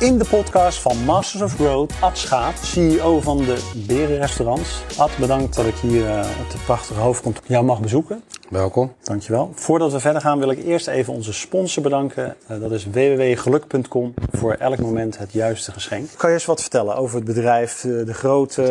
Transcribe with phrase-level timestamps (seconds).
[0.00, 4.82] In de podcast van Masters of Growth, Ad Schaap, CEO van de Berenrestaurants.
[4.98, 8.22] Ad, bedankt dat ik hier uh, op de prachtige hoofdkantoor jou mag bezoeken.
[8.48, 8.92] Welkom.
[9.02, 9.50] Dankjewel.
[9.54, 12.36] Voordat we verder gaan wil ik eerst even onze sponsor bedanken.
[12.50, 16.08] Uh, dat is www.geluk.com voor elk moment het juiste geschenk.
[16.16, 18.62] Kan je eens wat vertellen over het bedrijf, de, de grote...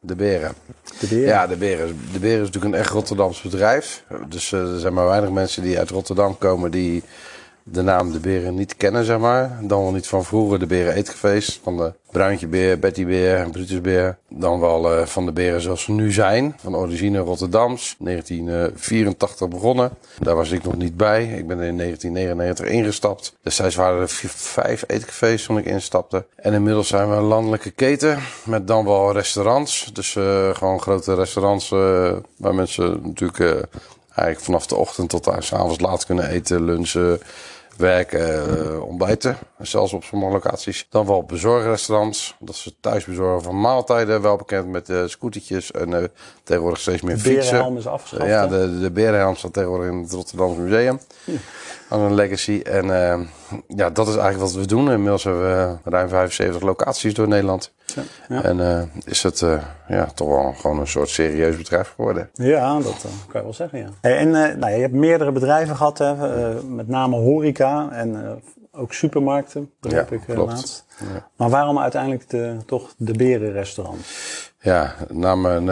[0.00, 0.54] De Beren.
[1.00, 1.26] De Beren?
[1.26, 2.00] Ja, de Beren.
[2.12, 4.04] De Beren is natuurlijk een echt Rotterdams bedrijf.
[4.28, 7.02] Dus er zijn maar weinig mensen die uit Rotterdam komen die
[7.72, 9.58] de naam de Beren niet kennen, zeg maar.
[9.62, 11.60] Dan wel niet van vroeger de Beren eetcafés.
[11.62, 14.18] Van de Bruintje Beer, Betty Beer en Brutus Beer.
[14.28, 16.56] Dan wel uh, van de Beren zoals ze nu zijn.
[16.60, 17.96] Van origine Rotterdams.
[17.98, 19.90] 1984 begonnen.
[20.18, 21.24] Daar was ik nog niet bij.
[21.24, 23.36] Ik ben in 1999 ingestapt.
[23.42, 26.26] Destijds waren er vijf eetcafés toen ik instapte.
[26.36, 28.18] En inmiddels zijn we een landelijke keten.
[28.44, 29.90] Met dan wel restaurants.
[29.92, 31.68] Dus uh, gewoon grote restaurants
[32.36, 33.68] waar mensen natuurlijk
[34.20, 37.20] eigenlijk vanaf de ochtend tot aan s'avonds laat kunnen eten, lunchen,
[37.80, 39.36] werken, uh, ontbijten.
[39.58, 40.86] Zelfs op sommige locaties.
[40.90, 42.36] Dan wel bezorgrestaurants.
[42.38, 44.22] Dat ze thuis bezorgen van maaltijden.
[44.22, 46.04] Wel bekend met uh, scootertjes en uh,
[46.42, 47.40] tegenwoordig steeds meer fietsen.
[47.40, 48.30] De berenhelm is afgeschaft.
[48.30, 51.00] ja, de, de berenhelm staat tegenwoordig in het Rotterdamse Museum.
[51.24, 51.30] Hm.
[51.88, 52.60] Aan een legacy.
[52.64, 52.90] En
[53.66, 54.90] ja, dat is eigenlijk wat we doen.
[54.90, 55.42] Inmiddels hebben
[55.82, 57.72] we ruim 75 locaties door Nederland.
[57.94, 58.42] Ja, ja.
[58.42, 62.30] En uh, is het uh, ja, toch wel gewoon een soort serieus bedrijf geworden.
[62.32, 63.88] Ja, dat uh, kan je wel zeggen, ja.
[64.00, 66.14] Hey, en nou, je hebt meerdere bedrijven gehad, hè,
[66.62, 68.40] met name horeca en
[68.72, 70.50] ook supermarkten, begrijp ja, ik klopt.
[70.50, 70.84] laatst.
[70.98, 71.28] Ja.
[71.36, 74.06] Maar waarom uiteindelijk de, toch de berenrestaurant?
[74.60, 75.70] Ja, na mijn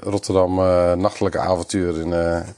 [0.00, 0.54] Rotterdam
[1.00, 2.12] nachtelijke avontuur in,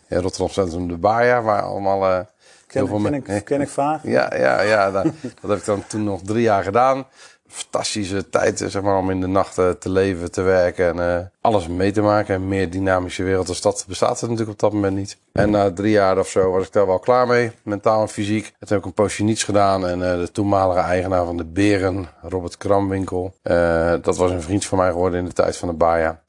[0.09, 2.27] in Rotterdam Centrum de Baja, waar allemaal...
[2.75, 4.01] Ken, heel veel ken, ik, ken ik vaak?
[4.03, 5.05] Ja, ja, ja dat,
[5.41, 7.07] dat heb ik dan toen nog drie jaar gedaan
[7.55, 11.69] fantastische tijd zeg maar, om in de nachten te leven, te werken en uh, alles
[11.69, 12.35] mee te maken.
[12.35, 15.17] Een meer dynamische wereld als dat bestaat er natuurlijk op dat moment niet.
[15.33, 18.45] En na drie jaar of zo was ik daar wel klaar mee, mentaal en fysiek.
[18.45, 21.45] En toen heb ik een poosje niets gedaan en uh, de toenmalige eigenaar van de
[21.45, 25.69] Beren, Robert Kramwinkel, uh, dat was een vriend van mij geworden in de tijd van
[25.69, 26.23] de Baja.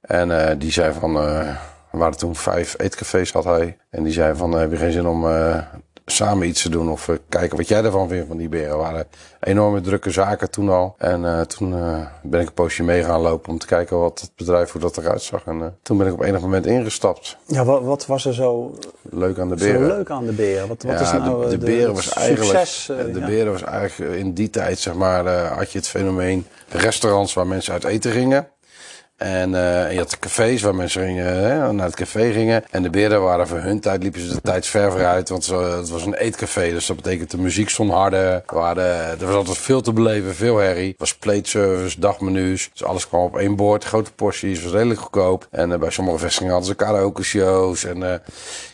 [0.00, 3.76] En die zei van, er waren toen vijf eetcafés had hij.
[3.90, 5.26] En die zei van, heb je geen zin om
[6.10, 8.68] samen iets te doen of uh, kijken wat jij ervan vindt van die beren.
[8.68, 9.06] Er waren
[9.40, 10.94] enorme drukke zaken toen al.
[10.98, 14.20] En uh, toen uh, ben ik een poosje mee gaan lopen om te kijken wat
[14.20, 15.44] het bedrijf, hoe dat eruit zag.
[15.44, 17.36] En toen ben ik op enig moment ingestapt.
[17.46, 19.88] Ja, wat, wat was er zo leuk aan de beren?
[19.88, 20.68] Zo leuk aan de beren?
[20.68, 23.26] Wat, wat ja, is nou de, de, beren was eigenlijk, succes, de ja.
[23.26, 27.72] beren was eigenlijk in die tijd, zeg maar, had je het fenomeen restaurants waar mensen
[27.72, 28.48] uit eten gingen.
[29.18, 32.64] En uh, je had de cafés waar mensen gingen, naar het café gingen.
[32.70, 35.28] En de beren waren voor hun tijd, liepen ze de tijd ver vooruit.
[35.28, 38.32] Want het was een eetcafé, dus dat betekent de muziek stond harder.
[38.32, 40.88] Er, waren, er was altijd veel te beleven, veel herrie.
[40.88, 42.70] Het was plateservice, dagmenu's.
[42.72, 45.46] Dus alles kwam op één bord, grote porties, was redelijk goedkoop.
[45.50, 47.84] En uh, bij sommige vestigingen hadden ze karaoke shows.
[47.84, 48.14] En uh,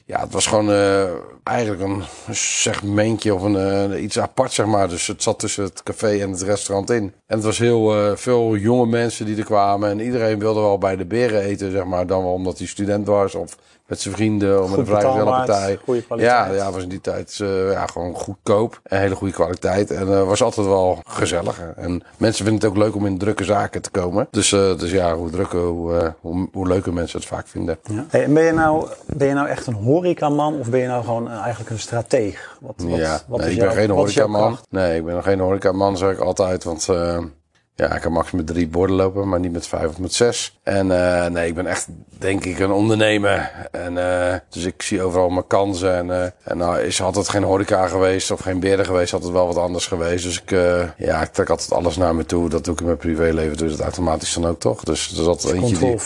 [0.07, 1.11] ja, het was gewoon uh,
[1.43, 2.03] eigenlijk een
[2.35, 4.89] segmentje of een, uh, iets apart, zeg maar.
[4.89, 7.03] Dus het zat tussen het café en het restaurant in.
[7.03, 9.91] En het was heel uh, veel jonge mensen die er kwamen.
[9.91, 12.07] En iedereen wilde wel bij de beren eten, zeg maar.
[12.07, 13.57] Dan wel omdat hij student was of
[13.87, 15.79] met zijn vrienden of met een vrijgezellenpartij.
[15.85, 16.49] Goede kwaliteit.
[16.49, 18.81] Ja, ja, was in die tijd uh, ja, gewoon goedkoop.
[18.83, 19.91] En hele goede kwaliteit.
[19.91, 21.61] En uh, was altijd wel gezellig.
[21.77, 24.27] En mensen vinden het ook leuk om in drukke zaken te komen.
[24.31, 27.79] Dus, uh, dus ja, hoe drukker, hoe, hoe, hoe leuker mensen het vaak vinden.
[27.83, 28.05] Ja.
[28.09, 31.05] Hey, en ben je, nou, ben je nou echt een horecaman of ben je nou
[31.05, 32.59] gewoon eigenlijk een strateeg?
[32.61, 34.59] Wat, wat, ja, wat nee, ik ben geen horecaman.
[34.71, 36.65] Nee, ik ben nog geen horecaman, zeg ik altijd.
[36.65, 36.89] Want
[37.77, 40.59] ja, ik kan max met drie borden lopen, maar niet met vijf of met zes.
[40.63, 41.87] En uh, nee, ik ben echt,
[42.19, 43.51] denk ik, een ondernemer.
[43.71, 45.95] En uh, dus ik zie overal mijn kansen.
[45.95, 49.33] En, uh, en nou is altijd geen horeca geweest of geen beren geweest, had het
[49.33, 50.25] wel wat anders geweest.
[50.25, 50.51] Dus ik,
[50.97, 52.49] ja, ik trek altijd alles naar me toe.
[52.49, 54.83] Dat doe ik in mijn privéleven, doe ik het automatisch dan ook toch.
[54.85, 55.99] Dus is altijd eentje die...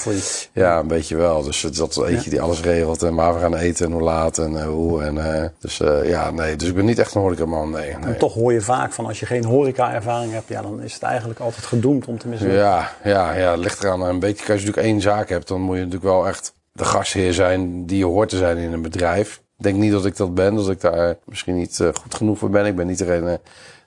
[0.53, 1.43] Ja, een beetje wel.
[1.43, 2.31] Dus het is altijd eentje ja.
[2.31, 3.03] die alles regelt.
[3.03, 5.03] En waar we gaan eten en hoe laat en hoe.
[5.03, 7.97] En, dus ja, nee, dus ik ben niet echt een horecaman, nee.
[7.97, 8.13] nee.
[8.13, 11.03] En toch hoor je vaak van als je geen horeca-ervaring hebt, ja, dan is het
[11.03, 12.53] eigenlijk altijd gedoemd om te missen.
[12.53, 14.53] Ja, ja, ja, het ligt eraan een beetje.
[14.53, 17.87] Als je natuurlijk één zaak hebt, dan moet je natuurlijk wel echt de gastheer zijn
[17.87, 19.43] die je hoort te zijn in een bedrijf.
[19.59, 22.39] Ik denk niet dat ik dat ben, dat ik daar misschien niet uh, goed genoeg
[22.39, 22.67] voor ben.
[22.67, 23.41] Ik ben niet degene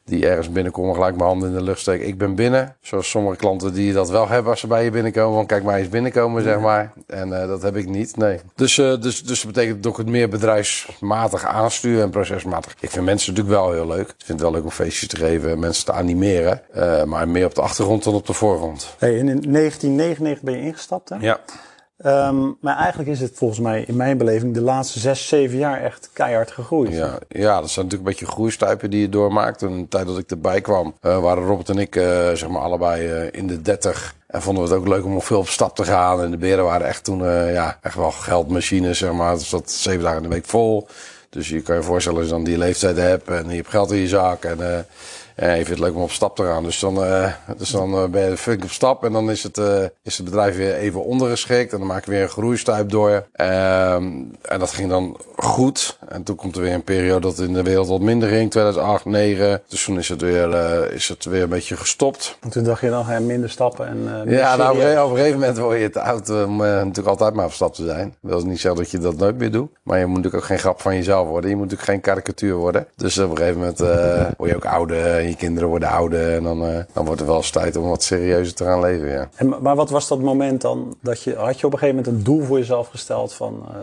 [0.06, 2.06] die ergens binnenkomt en gelijk mijn handen in de lucht steekt.
[2.06, 2.76] Ik ben binnen.
[2.82, 5.36] Zoals sommige klanten die dat wel hebben als ze bij je binnenkomen.
[5.36, 6.94] Van kijk maar eens binnenkomen, zeg maar.
[7.08, 8.40] En uh, dat heb ik niet, nee.
[8.56, 12.76] Dus, uh, dus, dus dat betekent dat ik het meer bedrijfsmatig aanstuur en procesmatig.
[12.80, 14.08] Ik vind mensen natuurlijk wel heel leuk.
[14.08, 16.62] Ik vind het wel leuk om feestjes te geven, mensen te animeren.
[16.76, 18.96] Uh, maar meer op de achtergrond dan op de voorgrond.
[18.98, 21.16] Hey, in 1999 ben je ingestapt, hè?
[21.20, 21.40] Ja.
[22.06, 25.82] Um, maar eigenlijk is het volgens mij in mijn beleving de laatste zes, zeven jaar
[25.82, 26.94] echt keihard gegroeid.
[26.94, 29.62] Ja, ja dat zijn natuurlijk een beetje groeistuipen die je doormaakt.
[29.62, 32.62] En de tijd dat ik erbij kwam, uh, waren Robert en ik uh, zeg maar
[32.62, 34.16] allebei uh, in de dertig.
[34.28, 36.22] En vonden we het ook leuk om veel op stap te gaan.
[36.22, 39.32] En de beren waren echt toen ja, echt wel geldmachines, zeg maar.
[39.32, 40.88] Het zat zeven dagen in de week vol.
[41.30, 43.92] Dus je kan je voorstellen als je dan die leeftijd hebt en je hebt geld
[43.92, 44.44] in je zak.
[44.44, 44.86] En
[45.36, 46.64] En je vindt het leuk om op stap te gaan.
[46.64, 46.96] Dus dan,
[47.58, 49.04] dus dan uh, ben je flink op stap.
[49.04, 49.58] En dan is het,
[50.04, 51.74] is het bedrijf weer even ondergeschikt.
[51.74, 53.12] En dan maak je weer een groeistuip door.
[53.12, 55.98] Um, en dat ging dan goed.
[56.08, 58.52] En toen komt er weer een periode dat in de wereld wat minder ging.
[58.52, 59.62] 2008, 2009.
[59.68, 62.38] Dus toen is het weer, is het weer een beetje gestopt.
[62.42, 63.88] En toen dacht je dan ga je minder stappen.
[63.88, 67.46] En, ja, nou, op, een, gegeven moment word je te oud om natuurlijk altijd maar
[67.46, 68.16] op stap te zijn.
[68.22, 69.72] Dat wil niet zeggen dat je dat nooit meer doet.
[69.84, 71.50] Maar je moet natuurlijk ook geen grap van jezelf worden.
[71.50, 72.88] Je moet natuurlijk geen karikatuur worden.
[72.96, 73.80] Dus op een gegeven moment
[74.38, 75.20] word je ook ouder.
[75.36, 76.36] Kinderen worden ouder.
[76.36, 79.10] En dan, uh, dan wordt het wel eens tijd om wat serieuzer te gaan leven.
[79.10, 79.30] Ja.
[79.62, 80.96] Maar wat was dat moment dan?
[81.02, 83.76] Dat je, had je op een gegeven moment een doel voor jezelf gesteld van uh,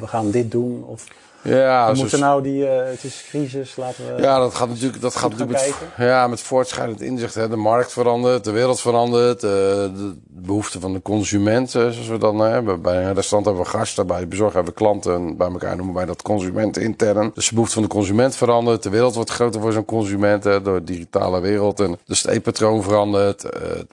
[0.00, 0.84] we gaan dit doen?
[0.86, 1.04] Of
[1.42, 4.22] ja, we moeten nou die, uh, het is crisis, laten we.
[4.22, 7.34] Ja, dat gaat natuurlijk, dat gaat natuurlijk met, ja, met voortschrijdend inzicht.
[7.34, 7.48] Hè.
[7.48, 12.18] De markt verandert, de wereld verandert, uh, de behoeften van de consument, uh, zoals we
[12.18, 12.82] dan hebben.
[12.82, 15.36] Bij een restaurant hebben we gasten, bij de bezorger hebben we klanten.
[15.36, 17.30] Bij elkaar noemen wij dat consumenten intern.
[17.34, 20.62] Dus de behoefte van de consument verandert, de wereld wordt groter voor zo'n consument hè,
[20.62, 21.80] door de digitale wereld.
[21.80, 23.44] En dus het eetpatroon verandert,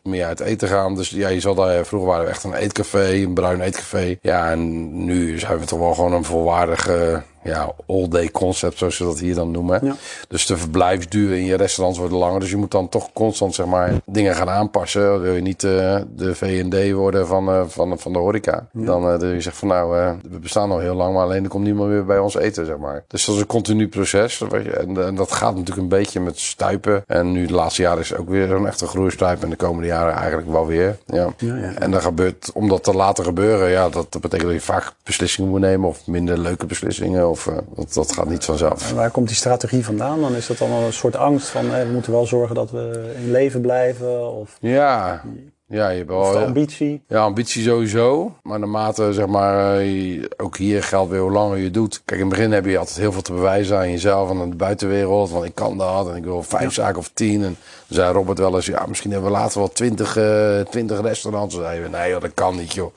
[0.04, 0.96] meer uit eten gaan.
[0.96, 4.18] Dus ja, je zal daar, vroeger waren we echt een eetcafé, een bruin eetcafé.
[4.22, 9.04] Ja, en nu zijn we toch wel gewoon een volwaardige ja, all-day concept, zoals ze
[9.04, 9.80] dat hier dan noemen.
[9.86, 9.96] Ja.
[10.28, 12.40] Dus de verblijfsduur in je restaurants worden langer.
[12.40, 15.22] Dus je moet dan toch constant zeg maar, dingen gaan aanpassen.
[15.22, 18.68] Wil je niet uh, de V&D worden van, uh, van, van de horeca.
[18.72, 18.86] Ja.
[18.86, 21.64] Dan uh, je zegt van nou, we bestaan al heel lang, maar alleen er komt
[21.64, 23.04] niemand meer bij ons eten, zeg maar.
[23.08, 24.42] Dus dat is een continu proces.
[24.42, 27.04] En, en dat gaat natuurlijk een beetje met stuipen.
[27.08, 29.44] En nu de laatste jaren is ook weer zo'n echte groeistuip.
[29.44, 30.98] En de komende jaren eigenlijk wel weer.
[31.06, 31.34] Ja.
[31.38, 34.66] ja en dan gebeurt, om dat te laten gebeuren, ja, dat, dat betekent dat je
[34.66, 35.90] vaak beslissingen moet nemen.
[35.90, 37.30] Of minder leuke beslissingen.
[37.48, 38.90] Uh, dat, dat, gaat niet vanzelf.
[38.90, 40.22] En waar komt die strategie vandaan?
[40.22, 43.32] Dan is dat dan een soort angst van we moeten wel zorgen dat we in
[43.32, 44.34] leven blijven?
[44.34, 44.58] Of...
[44.60, 45.24] Ja,
[45.68, 46.38] ja, je hebt wel.
[46.38, 47.04] ambitie?
[47.08, 48.36] Ja, ambitie sowieso.
[48.44, 52.02] Maar naarmate, zeg maar, eh, ook hier geldt weer hoe langer je doet.
[52.06, 54.50] Kijk, in het begin heb je altijd heel veel te bewijzen aan jezelf en aan
[54.50, 55.30] de buitenwereld.
[55.30, 57.44] Want ik kan dat en ik wil vijf zaken of tien.
[57.44, 61.56] En zei Robert wel eens, ja, misschien hebben we later wel twintig, uh, twintig restaurants.
[61.56, 62.96] We, nee dat kan niet joh.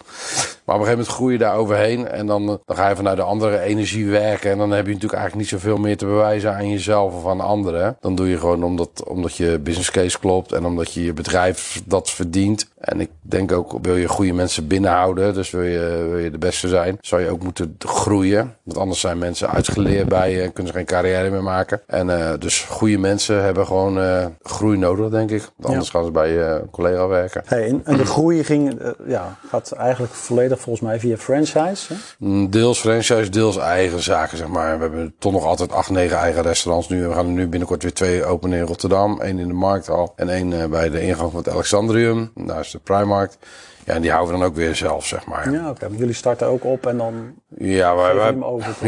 [0.64, 2.08] Maar op een gegeven moment groei je daar overheen.
[2.08, 4.50] En dan, dan ga je vanuit de andere energie werken.
[4.50, 7.40] En dan heb je natuurlijk eigenlijk niet zoveel meer te bewijzen aan jezelf of aan
[7.40, 7.96] anderen.
[8.00, 10.52] Dan doe je gewoon omdat, omdat je business case klopt.
[10.52, 12.68] En omdat je je bedrijf dat verdient.
[12.80, 16.38] En ik denk ook, wil je goede mensen binnenhouden, dus wil je, wil je de
[16.38, 18.54] beste zijn, zou je ook moeten groeien.
[18.62, 21.80] Want anders zijn mensen uitgeleerd bij je en kunnen ze geen carrière meer maken.
[21.86, 25.50] En uh, dus goede mensen hebben gewoon uh, groei nodig, denk ik.
[25.60, 25.92] Anders ja.
[25.92, 27.42] gaan ze bij je collega werken.
[27.46, 31.94] Hey, en de groei ging, ja, gaat eigenlijk volledig volgens mij via franchise?
[31.94, 32.48] Hè?
[32.48, 34.76] Deels franchise, deels eigen zaken, zeg maar.
[34.76, 37.06] We hebben toch nog altijd acht, negen eigen restaurants nu.
[37.06, 39.20] We gaan er nu binnenkort weer twee openen in Rotterdam.
[39.20, 42.30] één in de Markthal en één bij de ingang van het Alexandrium.
[42.34, 43.38] Daar de Primarkt.
[43.88, 45.52] Ja, en die houden we dan ook weer zelf, zeg maar.
[45.52, 45.84] Ja, oké.
[45.84, 45.98] Okay.
[45.98, 48.34] Jullie starten ook op en dan ja, wij, wij,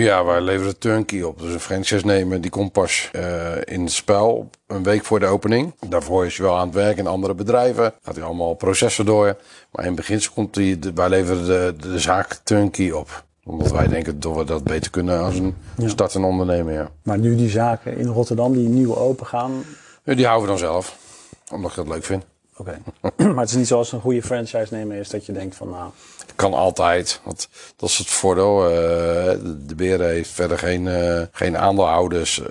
[0.03, 1.41] ja, wij leveren turnkey op.
[1.41, 3.23] Dus een franchise nemen, die komt pas uh,
[3.65, 5.75] in het spel een week voor de opening.
[5.89, 7.93] Daarvoor is je wel aan het werk in andere bedrijven.
[8.03, 9.37] Gaat hij allemaal processen door.
[9.73, 14.21] Maar in beginsel komt die, wij leveren de, de, zaak turnkey op omdat wij denken
[14.21, 15.89] dat we dat beter kunnen als een ja.
[15.89, 16.73] startende ondernemer.
[16.73, 16.91] Ja.
[17.03, 19.53] Maar nu die zaken in Rotterdam die nieuw open gaan.
[20.05, 20.97] Ja, die houden we dan zelf.
[21.53, 22.25] Omdat ik dat leuk vind.
[22.61, 22.79] Oké.
[23.35, 25.91] maar het is niet zoals een goede franchise nemer is dat je denkt van nou.
[26.35, 27.21] Kan altijd.
[27.25, 28.65] Want dat is het voordeel.
[28.65, 28.75] Uh,
[29.67, 32.47] de Beren heeft verder geen, uh, geen aandeelhouders uh,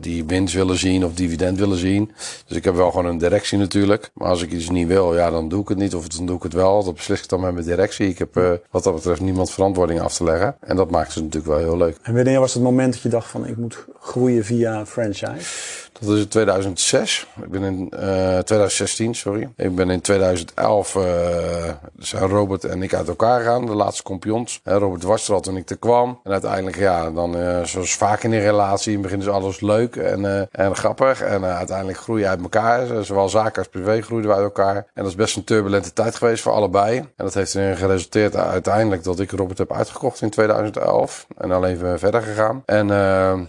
[0.00, 2.12] die winst willen zien of dividend willen zien.
[2.46, 4.10] Dus ik heb wel gewoon een directie natuurlijk.
[4.14, 5.94] Maar als ik iets niet wil, ja, dan doe ik het niet.
[5.94, 6.84] Of dan doe ik het wel.
[6.84, 8.08] Dat beslis ik dan met mijn directie.
[8.08, 10.56] Ik heb wat dat betreft niemand verantwoording af te leggen.
[10.60, 11.98] En dat maakt het natuurlijk wel heel leuk.
[12.02, 15.81] En wanneer was het moment dat je dacht van ik moet groeien via franchise?
[16.02, 17.26] Dat is in 2006.
[17.42, 19.48] Ik ben in uh, 2016, sorry.
[19.56, 21.04] Ik ben in 2011 uh,
[21.98, 24.60] zijn Robert en ik uit elkaar gegaan, de laatste kompions.
[24.64, 26.20] Robert was er al toen ik er kwam.
[26.24, 29.60] En uiteindelijk, ja, dan uh, zoals vaak in een relatie, in het begin is alles
[29.60, 31.20] leuk en, en grappig.
[31.20, 33.04] En uiteindelijk groei je uit elkaar.
[33.04, 34.76] Zowel zaken als privé groeiden we uit elkaar.
[34.76, 36.98] En dat is best een turbulente tijd geweest voor allebei.
[36.98, 41.26] En dat heeft erin geresulteerd uiteindelijk dat ik Robert heb uitgekocht in 2011.
[41.36, 42.62] En even verder gegaan.
[42.66, 42.86] En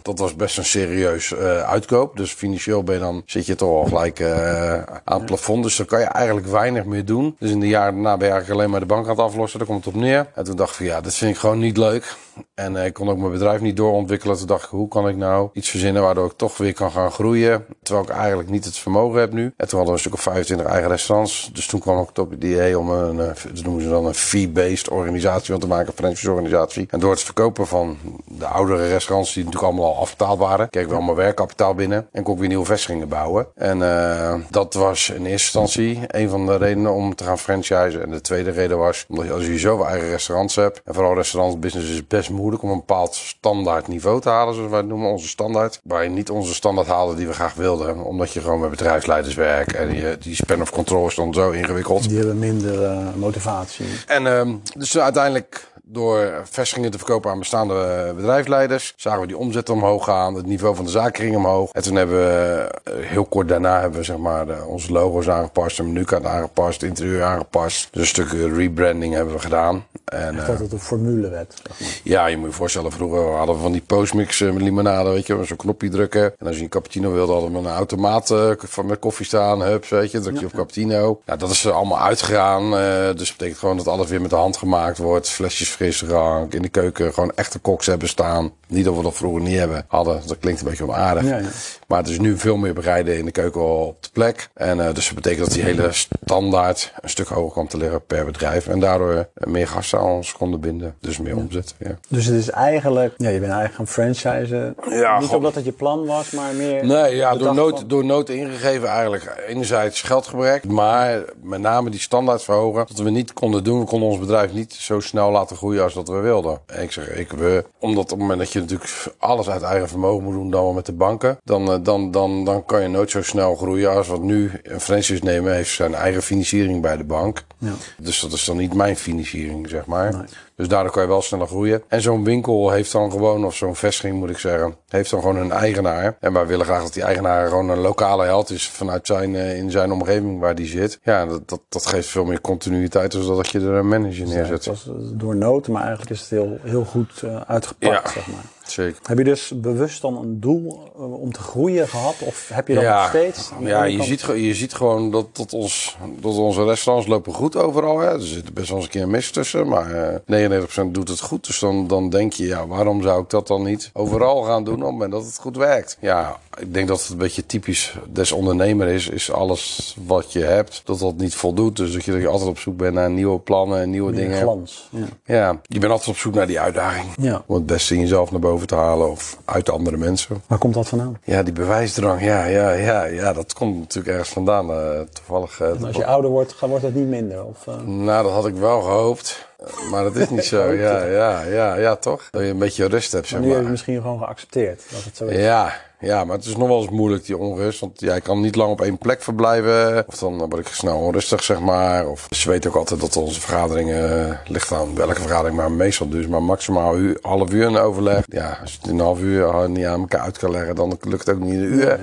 [0.02, 2.18] dat was best een serieus uitkoop.
[2.18, 5.64] Dus financieel ben dan, zit je toch al gelijk uh, aan het plafond.
[5.64, 7.36] Dus dan kan je eigenlijk weinig meer doen.
[7.40, 9.60] Dus in de jaren daarna ben je eigenlijk alleen maar de bank aan het aflossen.
[9.60, 10.28] Daar komt het op neer.
[10.36, 12.16] En toen dacht ik van ja, dit vind ik gewoon niet leuk.
[12.54, 14.38] En uh, ik kon ook mijn bedrijf niet doorontwikkelen.
[14.38, 17.12] Toen dacht ik, hoe kan ik nou iets verzinnen waardoor ik toch weer kan gaan
[17.12, 17.66] groeien.
[17.84, 19.44] Terwijl ik eigenlijk niet het vermogen heb nu.
[19.44, 21.50] En toen hadden we een stuk of 25 eigen restaurants.
[21.54, 24.14] Dus toen kwam ik op het idee om een, eh, dat noemen ze dan een
[24.14, 26.88] fee-based organisatie van te maken, franchise organisatie.
[26.90, 30.84] En door het verkopen van de oudere restaurants, die natuurlijk allemaal al afbetaald waren, kreeg
[30.84, 32.08] ik wel mijn werkkapitaal binnen.
[32.12, 33.48] En kon ik weer nieuwe vestigingen bouwen.
[33.56, 38.04] En uh, dat was in eerste instantie een van de redenen om te gaan franchisen.
[38.04, 41.16] En de tweede reden was, omdat je als je zoveel eigen restaurants hebt, en vooral
[41.16, 45.10] restaurantbusiness is best best moeilijk om een bepaald standaard niveau te halen, zoals wij noemen,
[45.10, 45.80] onze standaard.
[45.84, 49.36] Waar je niet onze standaard haalde die we graag wilden, omdat je gewoon met bedrijfsleiders
[49.36, 52.10] werkt en je, die span of control is dan zo ingewikkeld.
[52.10, 53.86] Die hebben minder uh, motivatie.
[54.08, 58.94] En uh, dus uiteindelijk door vestigingen te verkopen aan bestaande eh, bedrijfsleiders.
[58.96, 61.72] Zagen we die omzet omhoog gaan, het niveau van de zaak ging omhoog.
[61.72, 65.78] En toen hebben we, eh, heel kort daarna hebben we zeg maar onze logo's aangepast,
[65.78, 67.88] de menukaart aangepast, het interieur aangepast.
[67.92, 69.86] Dus een stuk rebranding hebben we gedaan.
[70.06, 71.62] En, dat het een formule werd.
[72.04, 75.44] Ja, je moet je voorstellen, vroeger hadden we van die postmix met limonade, weet je,
[75.44, 76.34] zo'n knopje drukken.
[76.40, 79.90] En als je een cappuccino wilde, hadden we een automaat van met koffie staan, hups,
[79.90, 81.22] weet je, druk je op cappuccino.
[81.26, 82.72] Nou, dat is allemaal uitgegaan.
[83.16, 86.62] dus dat betekent gewoon dat alles weer met de hand gemaakt wordt, flesjes frisdrank, in
[86.62, 88.52] de keuken gewoon echte koks hebben staan.
[88.68, 90.22] Niet dat we dat vroeger niet hebben, hadden.
[90.26, 91.24] Dat klinkt een beetje onaardig.
[91.24, 91.48] Ja, ja.
[91.88, 94.50] Maar het is nu veel meer bereiden in de keuken op de plek.
[94.54, 98.06] En uh, dus dat betekent dat die hele standaard een stuk hoger komt te liggen
[98.06, 98.68] per bedrijf.
[98.68, 100.96] En daardoor meer gasten aan ons konden binden.
[101.00, 101.76] Dus meer omzet.
[101.80, 101.98] Ja.
[102.08, 104.76] Dus het is eigenlijk, ja, je bent eigenlijk gaan franchisen.
[104.90, 106.86] Ja, niet omdat het je plan was, maar meer.
[106.86, 109.44] Nee, ja, door nood, door nood ingegeven eigenlijk.
[109.48, 112.86] Enerzijds geldgebrek, maar met name die standaard verhogen.
[112.88, 113.80] Dat we niet konden doen.
[113.80, 116.60] We konden ons bedrijf niet zo snel laten groeien als dat we wilden.
[116.66, 119.90] En ik zeg, ik, we, omdat op het moment dat je natuurlijk alles uit eigen
[119.90, 122.88] vermogen moet doen, dan wel met de banken, dan, eh, dan, dan, dan kan je
[122.88, 126.98] nooit zo snel groeien als wat nu een franchise nemen heeft zijn eigen financiering bij
[126.98, 127.44] de bank.
[127.58, 127.74] Ja.
[127.98, 130.26] Dus dat is dan niet mijn financiering, zeg maar.
[130.56, 131.84] Dus daardoor kan je wel sneller groeien.
[131.88, 135.38] En zo'n winkel heeft dan gewoon, of zo'n vestiging moet ik zeggen, heeft dan gewoon
[135.38, 136.18] een eigenaar.
[136.20, 139.58] En wij willen graag dat die eigenaar gewoon een lokale held is vanuit zijn, uh,
[139.58, 141.00] in zijn omgeving waar die zit.
[141.04, 144.64] Ja, dat, dat, dat geeft veel meer continuïteit dan dat je er een manager neerzet.
[144.64, 148.28] Ja, het was door nood, maar eigenlijk is het heel, heel goed uh, uitgepakt, zeg
[148.28, 148.44] maar.
[148.74, 149.00] Zeker.
[149.04, 152.16] Heb je dus bewust dan een doel uh, om te groeien gehad?
[152.20, 153.52] Of heb je dat ja, nog steeds?
[153.60, 158.00] Ja, je ziet, je ziet gewoon dat, dat, ons, dat onze restaurants lopen goed overal.
[158.00, 158.14] Hè.
[158.14, 160.50] Er zit best wel eens een keer een mis tussen, maar uh,
[160.88, 161.46] 99% doet het goed.
[161.46, 164.74] Dus dan, dan denk je, ja, waarom zou ik dat dan niet overal gaan doen
[164.76, 165.98] op het moment dat het goed werkt?
[166.00, 169.10] Ja, ik denk dat het een beetje typisch des ondernemer is.
[169.10, 171.78] Is alles wat je hebt, dat dat niet voldoet.
[171.78, 174.22] Dus dat je, dat je altijd op zoek bent naar nieuwe plannen en nieuwe Meer
[174.22, 174.42] dingen.
[174.42, 174.90] glans.
[174.92, 175.06] Ja.
[175.26, 177.06] ja, je bent altijd op zoek naar die uitdaging.
[177.18, 177.44] Ja.
[177.46, 180.44] Om het beste in jezelf naar boven te halen of uit andere mensen.
[180.48, 181.20] Waar komt dat vandaan?
[181.24, 182.22] Ja, die bewijsdrang.
[182.22, 184.70] Ja, ja, ja, ja dat komt natuurlijk ergens vandaan.
[184.70, 185.62] Uh, toevallig.
[185.62, 187.46] Uh, en als je ouder wordt, wordt dat niet minder?
[187.46, 187.82] Of, uh...
[187.86, 189.48] Nou, dat had ik wel gehoopt.
[189.92, 190.72] Maar dat is niet zo.
[190.84, 192.28] Ja, ja, ja, ja, toch?
[192.32, 193.28] Dat je een beetje rust hebt.
[193.28, 195.40] Zeg maar nu heb je misschien gewoon geaccepteerd dat het zo is.
[195.40, 195.74] Ja,
[196.04, 197.80] ja, maar het is nog wel eens moeilijk, die onrust.
[197.80, 200.08] Want jij kan niet lang op één plek verblijven.
[200.08, 202.08] Of dan word ik snel onrustig, zeg maar.
[202.08, 206.10] Of ze weten ook altijd dat onze vergaderingen, uh, ligt aan welke vergadering, maar meestal
[206.10, 208.24] dus maar maximaal een half uur een overleg.
[208.28, 210.98] Ja, als je het in een half uur niet aan elkaar uit kan leggen, dan
[211.02, 212.00] lukt het ook niet in een uur.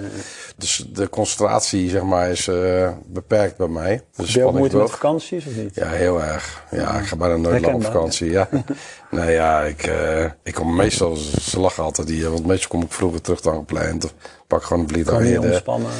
[0.56, 4.02] Dus de concentratie, zeg maar, is uh, beperkt bij mij.
[4.16, 5.74] Dus Heb je ook moeite met vakanties of niet?
[5.74, 6.64] Ja, heel erg.
[6.70, 8.30] Ja, ik ga bijna nooit lang op vakantie.
[8.30, 8.48] Ja.
[9.10, 12.92] nee, ja, ik, uh, ik kom meestal, ze lachen altijd hier, want meestal kom ik
[12.92, 14.14] vroeger terug dan gepland.
[14.50, 15.90] Pak gewoon een vliegtuig Kan je ontspannen?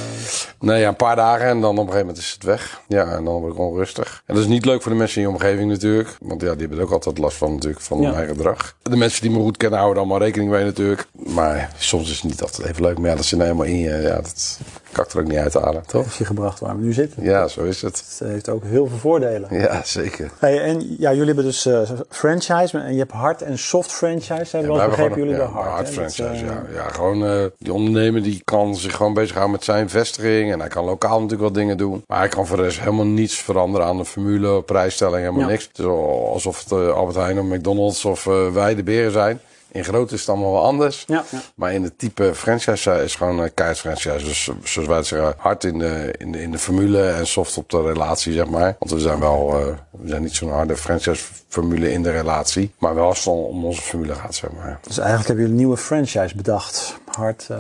[0.61, 2.81] Nee, ja, een paar dagen en dan op een gegeven moment is het weg.
[2.89, 4.23] Ja, en dan word ik onrustig.
[4.27, 6.17] En dat is niet leuk voor de mensen in je omgeving natuurlijk.
[6.21, 8.07] Want ja, die hebben ook altijd last van natuurlijk, van Ja.
[8.07, 8.75] hun eigen gedrag.
[8.83, 11.05] De mensen die me goed kennen houden allemaal rekening mee natuurlijk.
[11.13, 12.99] Maar soms is het niet altijd even leuk.
[12.99, 13.91] Maar ja, dat zit nou helemaal in je.
[14.03, 14.59] Ja, dat
[14.93, 16.07] kan ik er ook niet uit halen, toch?
[16.07, 17.23] Is je gebracht waar we nu zitten?
[17.23, 18.05] Ja, zo is het.
[18.19, 19.49] Het heeft ook heel veel voordelen.
[19.61, 20.31] Ja, zeker.
[20.39, 24.57] Hey, en ja, jullie hebben dus eh, franchise en je hebt hard en soft franchise.
[24.57, 25.69] Hebben Ja, we begrepen jullie ja, bij hard.
[25.69, 25.85] hard?
[25.85, 26.63] Dat, franchise, eh, ja.
[26.75, 26.89] ja.
[26.89, 30.53] Gewoon eh, die ondernemer die kan zich gewoon bezighouden met zijn vestiging.
[30.53, 32.05] En hij kan lokaal natuurlijk wat dingen doen.
[32.07, 35.47] Maar hij kan voor de rest helemaal niets veranderen aan de formule, prijsstelling, helemaal Ja.
[35.47, 35.65] niks.
[35.69, 39.13] Het is al alsof het eh, Albert Heijn of McDonald's of eh, wij de beren
[39.13, 39.41] zijn.
[39.73, 41.05] In groot is het allemaal wel anders.
[41.07, 41.39] Ja, ja.
[41.55, 44.25] Maar in het type franchise is gewoon een keihard franchise.
[44.25, 47.27] Dus eh, zoals wij het zeggen, hard in de, in, de, in de formule en
[47.27, 48.77] soft op de relatie, zeg maar.
[48.79, 52.75] Want we zijn wel, eh, we zijn niet zo'n harde franchise formule in de relatie.
[52.79, 54.79] Maar wel als het om onze formule gaat, zeg maar.
[54.83, 56.99] Dus eigenlijk hebben jullie een nieuwe franchise bedacht.
[57.11, 57.57] Hard eh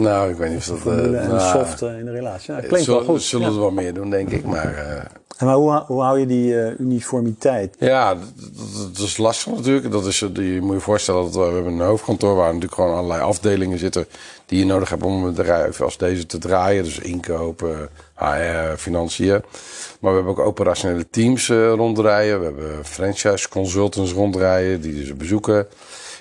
[0.00, 0.96] Nou, ik weet niet of dat...
[0.98, 2.54] eh, en nou, soft eh, in de relatie.
[2.54, 3.22] Ja, klinkt zullen, wel goed.
[3.22, 4.44] Zullen we wel meer doen, denk ik.
[4.44, 5.02] Maar eh,
[5.36, 7.76] En maar hoe, hoe hou je die eh, uniformiteit?
[7.78, 8.14] ja,
[8.92, 9.90] dat, is lastig natuurlijk.
[9.90, 12.96] Dat is, je moet je voorstellen dat we, we hebben een hoofdkantoor waar natuurlijk gewoon
[12.96, 14.06] allerlei afdelingen zitten
[14.46, 16.84] die je nodig hebt om een bedrijf als deze te draaien.
[16.84, 19.42] Dus inkopen, HR, financiën.
[20.00, 22.38] Maar we hebben ook operationele teams eh, rondrijden.
[22.38, 25.66] We hebben franchise consultants rondrijden die ze bezoeken.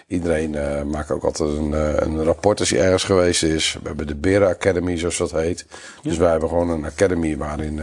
[0.07, 1.71] Iedereen eh, maakt ook altijd een,
[2.03, 3.77] een rapport als hij ergens geweest is.
[3.81, 5.65] We hebben de Bera Academy, zoals dat heet.
[6.01, 7.81] Dus wij hebben gewoon een academy waarin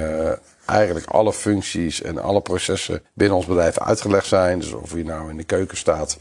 [0.70, 4.58] eigenlijk alle functies en alle processen binnen ons bedrijf uitgelegd zijn.
[4.58, 6.18] Dus of je nou in de keuken staat,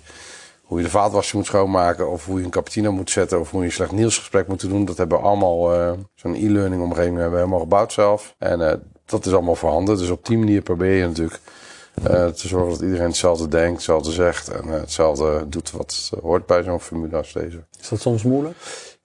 [0.61, 3.59] hoe je de vaatwasser moet schoonmaken, of hoe je een cappuccino moet zetten, of hoe
[3.59, 4.85] je een slecht nieuwsgesprek moet doen.
[4.85, 8.35] Dat hebben we allemaal, eh, zo'n e-learning omgeving hebben we helemaal gebouwd zelf.
[8.37, 9.97] En eh, dat is allemaal voorhanden.
[9.97, 11.39] Dus op die manier probeer je natuurlijk
[12.07, 16.63] Uh, te zorgen dat iedereen hetzelfde denkt, hetzelfde zegt en hetzelfde doet wat hoort bij
[16.63, 17.63] zo'n formule als deze.
[17.81, 18.55] Is dat soms moeilijk?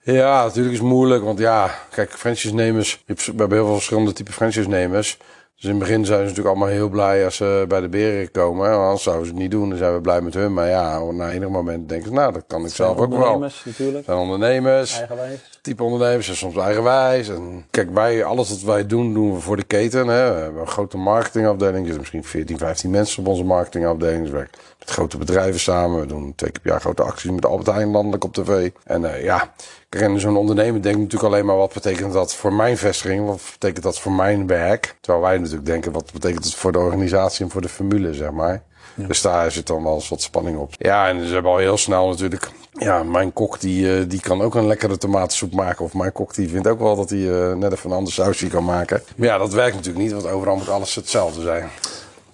[0.03, 1.25] Ja, natuurlijk is het moeilijk.
[1.25, 3.03] Want ja, kijk, franchise-nemers.
[3.07, 5.19] We hebben heel veel verschillende type franchise-nemers.
[5.65, 8.31] Dus in het begin zijn ze natuurlijk allemaal heel blij als ze bij de beren
[8.31, 8.71] komen.
[8.71, 10.55] Anders zouden ze het niet doen, dan zijn we blij met hun.
[10.55, 13.19] Maar ja, na enig moment denken ze, nou, dat kan ik zelf ook wel.
[13.19, 14.05] Ondernemers natuurlijk.
[14.05, 14.99] zijn ondernemers.
[14.99, 15.59] Eigenwijs.
[15.63, 17.29] Type ondernemers zijn soms eigenwijs.
[17.29, 20.07] En kijk, wij, alles wat wij doen, doen we voor de keten.
[20.07, 20.35] Hè.
[20.35, 21.77] We hebben een grote marketingafdeling.
[21.79, 24.31] Er zitten misschien 14, 15 mensen op onze marketingafdeling.
[24.31, 24.47] Dus
[24.85, 26.01] met grote bedrijven samen.
[26.01, 28.71] We doen twee keer per jaar grote acties met Albert Heijn landelijk op tv.
[28.85, 29.53] En uh, ja,
[29.89, 33.27] en zo'n ondernemer denkt natuurlijk alleen maar wat betekent dat voor mijn vestiging?
[33.27, 34.97] Wat betekent dat voor mijn werk?
[35.01, 38.31] Terwijl wij natuurlijk denken, wat betekent het voor de organisatie en voor de formule, zeg
[38.31, 38.63] maar.
[38.95, 39.07] Ja.
[39.07, 40.75] Dus daar zit dan wel eens wat spanning op.
[40.79, 42.51] Ja, en ze hebben al heel snel natuurlijk.
[42.73, 45.85] Ja, mijn kok die, uh, die kan ook een lekkere tomatensoep maken.
[45.85, 48.47] Of mijn kok die vindt ook wel dat hij uh, net even een ander sausje
[48.47, 49.03] kan maken.
[49.17, 51.69] Maar ja, dat werkt natuurlijk niet, want overal moet alles hetzelfde zijn.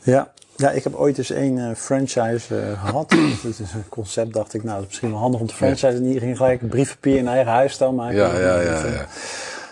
[0.03, 3.11] Ja, ja, ik heb ooit eens één uh, franchise uh, gehad.
[3.43, 5.87] dat is een concept, dacht ik, nou, dat is misschien wel handig om te franchise.
[5.87, 8.17] En die ging gelijk briefpapier in eigen huisstel maken.
[8.17, 8.87] Ja, ja, ja.
[8.87, 9.07] ja.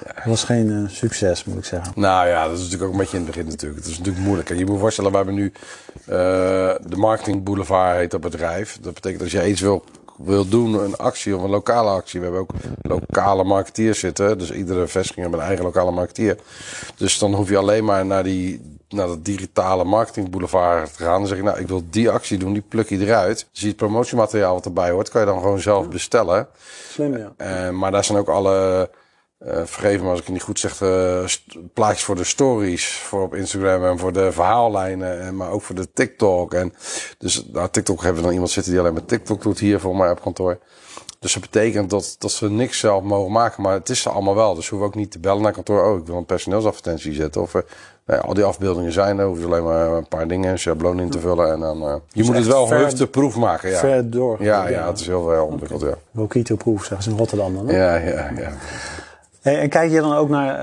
[0.05, 1.93] Dat was geen succes, moet ik zeggen.
[1.97, 3.81] Nou ja, dat is natuurlijk ook een beetje in het begin natuurlijk.
[3.81, 4.51] Het is natuurlijk moeilijk.
[4.51, 5.53] En je moet je voorstellen, we hebben nu
[6.05, 8.79] de Marketing Boulevard heet dat bedrijf.
[8.81, 9.85] Dat betekent als je iets wil,
[10.17, 12.21] wil doen, een actie of een lokale actie.
[12.21, 12.51] We hebben ook
[12.83, 14.39] lokale marketeers zitten.
[14.39, 16.37] Dus iedere vestiging heeft een eigen lokale marketeer.
[16.97, 21.19] Dus dan hoef je alleen maar naar die naar de digitale marketingboulevard te gaan.
[21.19, 23.49] Dan zeg je, nou, ik wil die actie doen, die pluk je eruit.
[23.53, 26.49] Dus het promotiemateriaal wat erbij hoort, kan je dan gewoon zelf bestellen.
[26.91, 27.33] Slim, ja.
[27.39, 28.91] Uh, maar daar zijn ook alle,
[29.47, 31.25] uh, vergeef me als ik het niet goed zeg, uh,
[31.75, 35.75] plaatjes voor de stories, voor op Instagram en voor de verhaallijnen, en, maar ook voor
[35.75, 36.55] de TikTok.
[36.55, 36.75] En
[37.19, 39.97] dus, nou, TikTok hebben we dan iemand zitten die alleen maar TikTok doet hier voor
[39.97, 40.59] mij op kantoor.
[41.19, 44.35] Dus dat betekent dat, dat ze niks zelf mogen maken, maar het is er allemaal
[44.35, 44.55] wel.
[44.55, 45.85] Dus we hoeven ook niet te bellen naar kantoor.
[45.85, 47.43] Oh, ik wil een personeelsadvertentie zetten.
[47.43, 47.65] Of nou
[48.07, 49.27] ja, al die afbeeldingen zijn er.
[49.27, 51.53] Hoef je alleen maar een paar dingen, een schabloon in te vullen.
[51.53, 53.71] En dan, uh, je moet het wel hoofd de proef maken.
[53.71, 53.79] Ja.
[53.79, 54.43] Ver door.
[54.43, 55.83] Ja, ja, het is heel veel ontwikkeld.
[55.83, 55.95] Okay.
[55.95, 56.01] Ja.
[56.11, 57.69] Wokito proef, zeggen ze in Rotterdam dan.
[57.69, 57.77] Hè?
[57.77, 58.53] Ja, ja, ja.
[59.41, 60.59] Hey, en kijk je dan ook naar,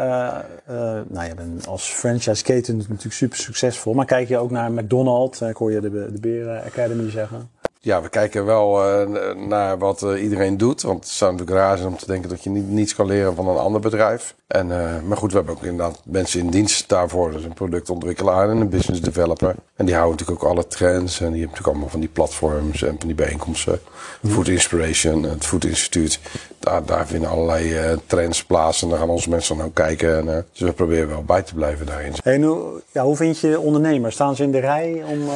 [0.67, 4.51] uh, uh, nou je bent als franchise keten natuurlijk super succesvol, maar kijk je ook
[4.51, 5.41] naar McDonald's?
[5.41, 7.49] Ik hoor je de, de Beren Academy zeggen.
[7.85, 10.81] Ja, we kijken wel uh, naar wat uh, iedereen doet.
[10.81, 13.35] Want het zou natuurlijk raar zijn om te denken dat je niet, niets kan leren
[13.35, 14.35] van een ander bedrijf.
[14.47, 17.31] En, uh, maar goed, we hebben ook inderdaad mensen in dienst daarvoor.
[17.31, 19.55] Dus een productontwikkelaar en een business developer.
[19.75, 21.19] En die houden natuurlijk ook alle trends.
[21.19, 23.79] En die hebben natuurlijk allemaal van die platforms en van die bijeenkomsten.
[24.21, 24.31] Mm.
[24.31, 26.19] Food Inspiration, het Food Instituut.
[26.59, 28.81] Daar, daar vinden allerlei trends plaats.
[28.81, 30.17] En daar gaan onze mensen dan ook kijken.
[30.17, 32.13] En, dus we proberen wel bij te blijven daarin.
[32.23, 32.55] Hey, nu,
[32.91, 34.15] ja, hoe vind je ondernemers?
[34.15, 35.29] Staan ze in de rij om...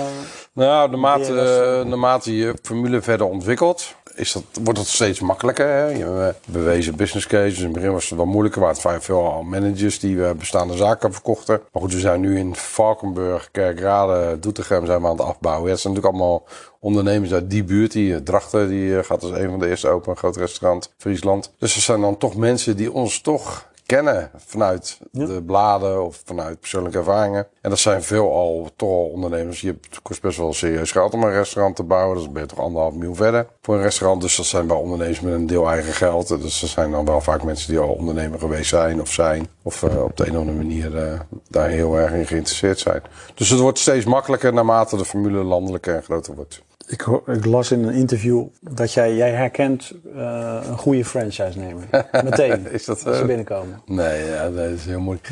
[0.54, 1.34] Nou, naarmate,
[1.88, 5.68] naarmate je formule verder ontwikkelt, is dat, wordt het steeds makkelijker.
[5.68, 5.86] Hè?
[5.86, 7.58] Je hebt bewezen business cases.
[7.58, 8.62] In het begin was het wel moeilijker.
[8.62, 11.62] Maar het veel managers die we bestaande zaken verkochten.
[11.72, 15.66] Maar goed, we zijn nu in Valkenburg, Kerkrade, Doetinchem zijn we aan het afbouwen.
[15.66, 16.48] Ja, het zijn natuurlijk allemaal
[16.80, 17.92] ondernemers uit die buurt.
[17.92, 20.12] Die Drachten die gaat als een van de eerste open.
[20.12, 21.52] Een groot restaurant, Friesland.
[21.58, 25.26] Dus er zijn dan toch mensen die ons toch kennen vanuit ja.
[25.26, 27.48] de bladen of vanuit persoonlijke ervaringen.
[27.62, 29.62] En dat zijn veel al toch al ondernemers.
[29.62, 32.18] Je hebt, kost best wel serieus geld om een restaurant te bouwen.
[32.18, 34.22] Dat ben je toch anderhalf miljoen verder voor een restaurant.
[34.22, 36.28] Dus dat zijn wel ondernemers met een deel eigen geld.
[36.28, 39.48] Dus dat zijn dan wel vaak mensen die al ondernemer geweest zijn of zijn.
[39.62, 43.02] Of uh, op de een of andere manier uh, daar heel erg in geïnteresseerd zijn.
[43.36, 46.62] Dus het wordt steeds makkelijker naarmate de formule landelijker en groter wordt.
[46.90, 51.84] Ik, ik, las in een interview dat jij, jij herkent uh, een goede franchise-nemer.
[52.24, 52.72] Meteen.
[52.72, 53.82] is dat, als ze binnenkomen.
[53.86, 55.28] Nee, ja, dat is heel moeilijk.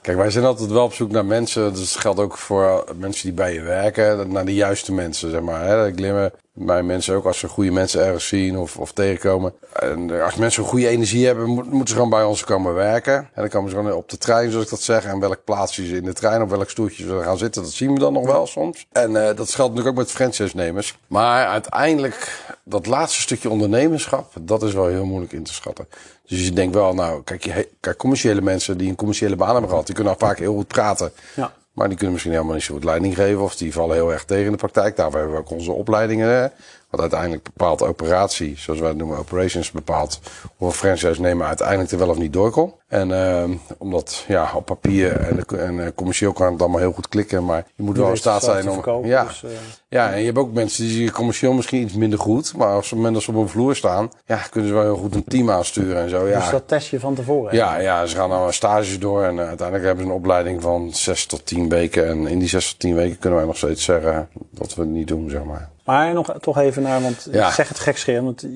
[0.00, 1.72] Kijk, wij zijn altijd wel op zoek naar mensen.
[1.72, 4.32] Dus dat geldt ook voor mensen die bij je werken.
[4.32, 5.66] Naar de juiste mensen, zeg maar.
[5.66, 5.86] Hè.
[5.86, 9.52] Ik glimmen bij mensen ook als ze goede mensen ergens zien of, of tegenkomen.
[9.72, 13.14] En als mensen een goede energie hebben, moeten ze gewoon bij ons komen werken.
[13.14, 15.04] En dan komen ze gewoon op de trein, zoals ik dat zeg.
[15.04, 17.92] En welk plaatsje ze in de trein, op welk stoeltje ze gaan zitten, dat zien
[17.92, 18.86] we dan nog wel soms.
[18.92, 20.98] En uh, dat geldt natuurlijk ook met franchise-nemers.
[21.06, 25.88] Maar uiteindelijk, dat laatste stukje ondernemerschap, dat is wel heel moeilijk in te schatten.
[26.26, 29.86] Dus je denkt wel, nou, kijk, kijk commerciële mensen die een commerciële baan hebben gehad,
[29.86, 31.12] die kunnen vaak heel goed praten.
[31.34, 31.52] Ja.
[31.72, 33.42] Maar die kunnen misschien helemaal niet zo goed leiding geven.
[33.42, 34.96] Of die vallen heel erg tegen in de praktijk.
[34.96, 36.52] Daarvoor hebben we ook onze opleidingen.
[36.92, 40.20] Wat uiteindelijk bepaalt operatie, zoals wij het noemen, operations bepaalt.
[40.58, 42.74] Of een franchise nemen uiteindelijk er wel of niet doorkomt.
[42.88, 43.44] En uh,
[43.78, 47.44] omdat ja, op papier en, en uh, commercieel kan het allemaal heel goed klikken.
[47.44, 48.74] Maar je moet je wel in staat zijn om.
[48.74, 49.50] Verkopen, ja, dus, uh...
[49.88, 52.56] ja, en je hebt ook mensen die commercieel misschien iets minder goed.
[52.56, 55.24] Maar als ze mensen op een vloer staan, ja, kunnen ze wel heel goed een
[55.24, 56.26] team aansturen en zo.
[56.28, 56.38] Ja.
[56.38, 57.56] Dus dat test je van tevoren?
[57.56, 59.22] Ja, ja, ze gaan dan stages door.
[59.22, 62.08] En uiteindelijk hebben ze een opleiding van zes tot tien weken.
[62.08, 64.90] En in die zes tot tien weken kunnen wij nog steeds zeggen dat we het
[64.90, 65.71] niet doen, zeg maar.
[65.84, 67.46] Maar nog toch even naar, want Ja.
[67.48, 68.46] ik zeg het gekscherend, want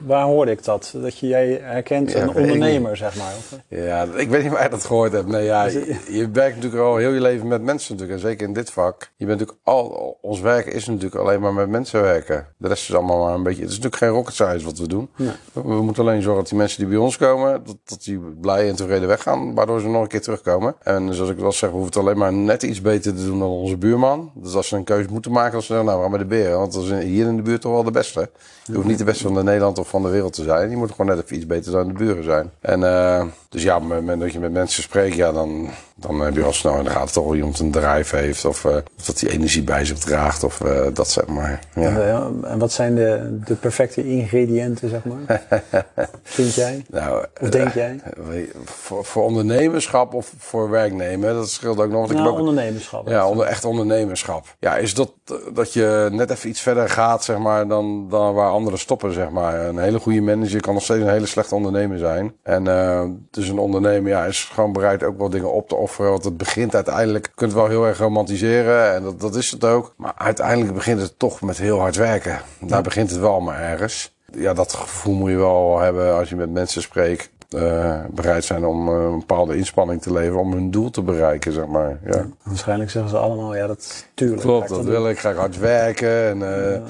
[0.00, 0.94] waar hoorde ik dat?
[1.02, 3.32] Dat je jij herkent Ja, een ondernemer, zeg maar.
[3.36, 5.26] Of- Ja, ik weet niet waar je dat gehoord hebt.
[5.28, 8.20] Nee, ja, je, je werkt natuurlijk al heel je leven met mensen natuurlijk.
[8.22, 9.10] En zeker in dit vak.
[9.16, 12.46] Je bent natuurlijk al, ons werk is natuurlijk alleen maar met mensen werken.
[12.56, 13.62] De rest is allemaal maar een beetje...
[13.62, 15.08] Het is natuurlijk geen rocket science wat we doen.
[15.16, 15.30] Nee.
[15.52, 17.62] We, we moeten alleen zorgen dat die mensen die bij ons komen...
[17.64, 19.54] Dat, dat die blij en tevreden weggaan.
[19.54, 20.74] Waardoor ze nog een keer terugkomen.
[20.82, 23.38] En zoals ik wel zeg, we hoeven het alleen maar net iets beter te doen
[23.38, 24.32] dan onze buurman.
[24.34, 26.27] Dus als ze een keuze moeten maken, dan zeggen we, nou, we gaan met de
[26.28, 28.30] Want dat is hier in de buurt toch wel de beste.
[28.64, 30.70] Je hoeft niet de beste van de Nederland of van de wereld te zijn.
[30.70, 32.50] Je moet gewoon net even iets beter dan de buren zijn.
[32.60, 36.20] En eh, dus ja, op het moment dat je met mensen spreekt, ja, dan, dan
[36.20, 38.44] heb je al snel in de gaten toch wel iemand een drive heeft.
[38.44, 40.44] Of, eh, of dat hij energie bij zich draagt.
[40.44, 41.60] Of eh, dat zeg maar.
[41.74, 41.82] Ja.
[41.82, 45.42] En, eh, en wat zijn de, de perfecte ingrediënten, zeg maar?
[46.22, 46.84] Vind jij?
[46.88, 48.00] Nou, Of denk jij?
[48.64, 51.98] voor, voor ondernemerschap of voor werknemen, dat scheelt ook nog.
[51.98, 53.08] Want ik heb Nou, ook, ondernemerschap.
[53.08, 54.56] Ja, onder, echt ondernemerschap.
[54.58, 55.12] Ja, is dat,
[55.52, 59.30] dat je net even iets verder gaat, zeg maar, dan, dan waar anderen stoppen, zeg
[59.30, 59.66] maar.
[59.66, 62.34] Een hele goede manager kan nog steeds een hele slechte ondernemer zijn.
[62.42, 62.64] En
[63.30, 65.87] dus een ondernemer ja, is gewoon bereid ook wel dingen op te offeren.
[65.96, 68.94] Want het begint uiteindelijk, je kunt het wel heel erg romantiseren.
[68.94, 69.94] En dat, dat is het ook.
[69.96, 72.40] Maar uiteindelijk begint het toch met heel hard werken.
[72.60, 74.16] Daar begint het wel maar ergens.
[74.32, 77.30] Ja, dat gevoel moet je wel hebben als je met mensen spreekt.
[77.48, 81.52] eh, bereid zijn om eh, een bepaalde inspanning te leveren om hun doel te bereiken,
[81.52, 81.98] zeg maar.
[82.06, 82.26] Ja.
[82.42, 84.40] Waarschijnlijk zeggen ze allemaal, ja, dat tuurlijk.
[84.40, 85.18] Klopt, dat wil ik.
[85.18, 86.28] Ga ik hard werken.
[86.28, 86.42] En,
[86.74, 86.80] eh,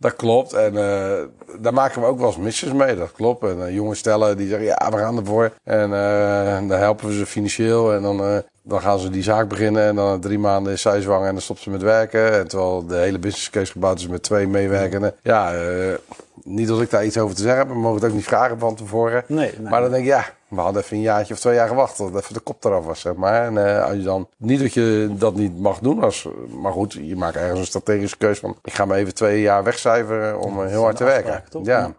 [0.00, 0.52] Dat klopt.
[0.52, 1.18] En eh,
[1.58, 2.96] daar maken we ook wel eens misses mee.
[2.96, 3.44] Dat klopt.
[3.44, 5.52] En eh, jonge stellen die zeggen, ja, we gaan ervoor.
[5.64, 7.94] En eh, dan helpen we ze financieel.
[7.94, 9.82] En dan, dan gaan ze die zaak beginnen.
[9.82, 12.32] En dan drie maanden is zij zwanger en dan stopt ze met werken.
[12.32, 15.14] En terwijl de hele business case gebouwd is met twee meewerkenden.
[15.22, 15.52] Ja,
[16.44, 17.68] niet dat ik daar iets over te zeggen heb.
[17.68, 19.24] We mogen het ook niet vragen van tevoren.
[19.26, 19.70] Nee, nee.
[19.70, 22.14] Maar dan denk ik, ja, we hadden even een jaartje of twee jaar gewacht tot
[22.16, 23.44] even de kop eraf was, zeg maar.
[23.46, 26.28] En eh, als je dan, niet dat je dat niet mag doen, als,
[26.60, 29.64] maar goed, je maakt ergens een strategische keuze van, ik ga me even twee jaar
[29.64, 31.42] wegcijferen om eh, heel hard te werken.
[31.48, 31.64] toch?
[31.66, 31.92] Ja.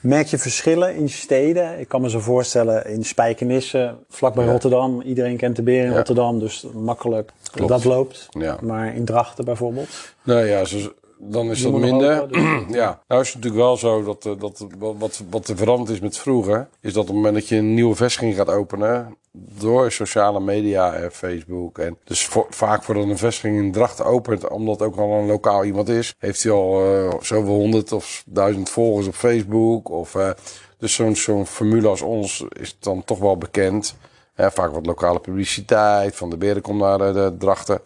[0.00, 1.78] Merk je verschillen in steden?
[1.80, 4.50] Ik kan me zo voorstellen in Spijkenisse, vlakbij Ja.
[4.50, 5.00] Rotterdam.
[5.00, 5.96] Iedereen kent de beer in Ja.
[5.96, 7.68] Rotterdam, dus makkelijk Klopt.
[7.70, 8.26] dat loopt.
[8.30, 8.58] Ja.
[8.62, 9.88] Maar in Drachten bijvoorbeeld.
[10.22, 10.92] Nou ja, zo-
[11.22, 12.28] dan is dat minder.
[12.28, 12.42] dus-
[12.80, 14.66] ja, nou is het natuurlijk wel zo dat, eh, dat
[14.98, 17.74] wat- wat, er veranderd is met vroeger, is dat op het moment dat je een
[17.74, 21.78] nieuwe vestiging gaat openen, door sociale media en Facebook.
[21.78, 25.64] En dus voor- vaak voordat een vestiging in Drachten opent, omdat ook al een lokaal
[25.64, 29.88] iemand is, heeft hij al eh, zoveel honderd of duizend volgers op Facebook.
[29.90, 30.30] Of, eh,
[30.78, 33.96] dus zo'n zo'n formule als ons is dan toch wel bekend.
[34.34, 37.80] Hè, vaak wat lokale publiciteit, van de beren komt naar de, de drachten.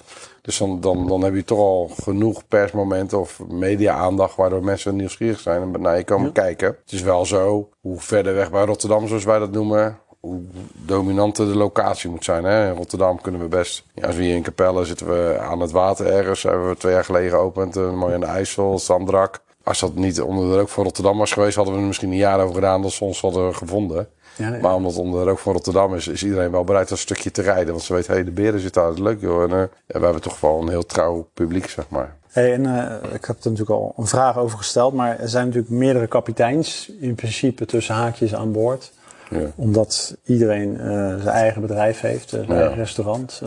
[0.44, 4.36] Dus dan, dan, dan heb je toch al genoeg persmomenten of media-aandacht...
[4.36, 6.68] waardoor mensen nieuwsgierig zijn en naar je komen kijken.
[6.68, 9.98] Het is wel zo, hoe verder weg bij Rotterdam, zoals wij dat noemen...
[10.20, 10.40] hoe
[10.72, 12.44] dominanter de locatie moet zijn.
[12.44, 12.68] Hè?
[12.68, 13.84] In Rotterdam kunnen we best...
[13.94, 16.42] Ja, als we hier in Capelle zitten we aan het water ergens.
[16.42, 17.76] Hebben we twee jaar geleden geopend.
[17.76, 19.40] eh, mooi aan de IJssel, Zandrak.
[19.62, 21.56] Als dat niet onder de rook van Rotterdam was geweest...
[21.56, 24.08] hadden we er misschien een jaar over gedaan dat ze ons hadden gevonden...
[24.36, 24.60] Ja, ja.
[24.60, 27.30] Maar omdat het onder de rook van Rotterdam is, is iedereen wel bereid een stukje
[27.30, 27.72] te rijden.
[27.72, 29.42] Want ze weten, hé, hey, de beren zitten daar, dat is leuk joh.
[29.42, 32.16] En eh, ja, we hebben toch wel een heel trouw publiek, zeg maar.
[32.28, 35.46] Hey, en, eh, ik heb er natuurlijk al een vraag over gesteld, maar er zijn
[35.46, 38.92] natuurlijk meerdere kapiteins in principe tussen haakjes aan boord.
[39.30, 39.40] Ja.
[39.54, 42.54] Omdat iedereen eh, zijn eigen bedrijf heeft, zijn Ja.
[42.54, 43.42] eigen restaurant.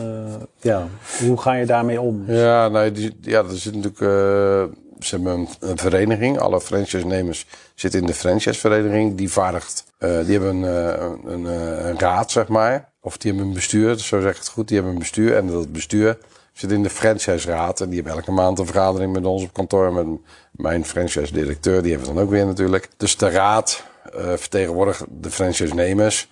[0.60, 0.86] Ja,
[1.26, 2.24] hoe ga je daarmee om?
[2.26, 4.00] Ja, die, ja, er zit natuurlijk.
[4.00, 6.38] eh, ze hebben een, een vereniging.
[6.38, 9.16] Alle franchise-nemers zitten in de franchise-vereniging.
[9.16, 9.84] Die vaardigt.
[9.98, 12.92] Eh, die hebben een, eh, een, een, een raad, zeg maar.
[13.00, 14.68] Of die hebben een bestuur, zo zeg ik het goed.
[14.68, 15.36] Die hebben een bestuur.
[15.36, 16.18] En dat bestuur
[16.52, 17.80] zit in de franchise-raad.
[17.80, 19.92] En die hebben elke maand een vergadering met ons op kantoor.
[19.92, 20.06] Met
[20.50, 21.82] mijn franchise-directeur.
[21.82, 22.88] Die hebben we dan ook weer natuurlijk.
[22.96, 23.84] Dus de raad
[24.14, 26.28] eh, vertegenwoordigt de franchise-nemers.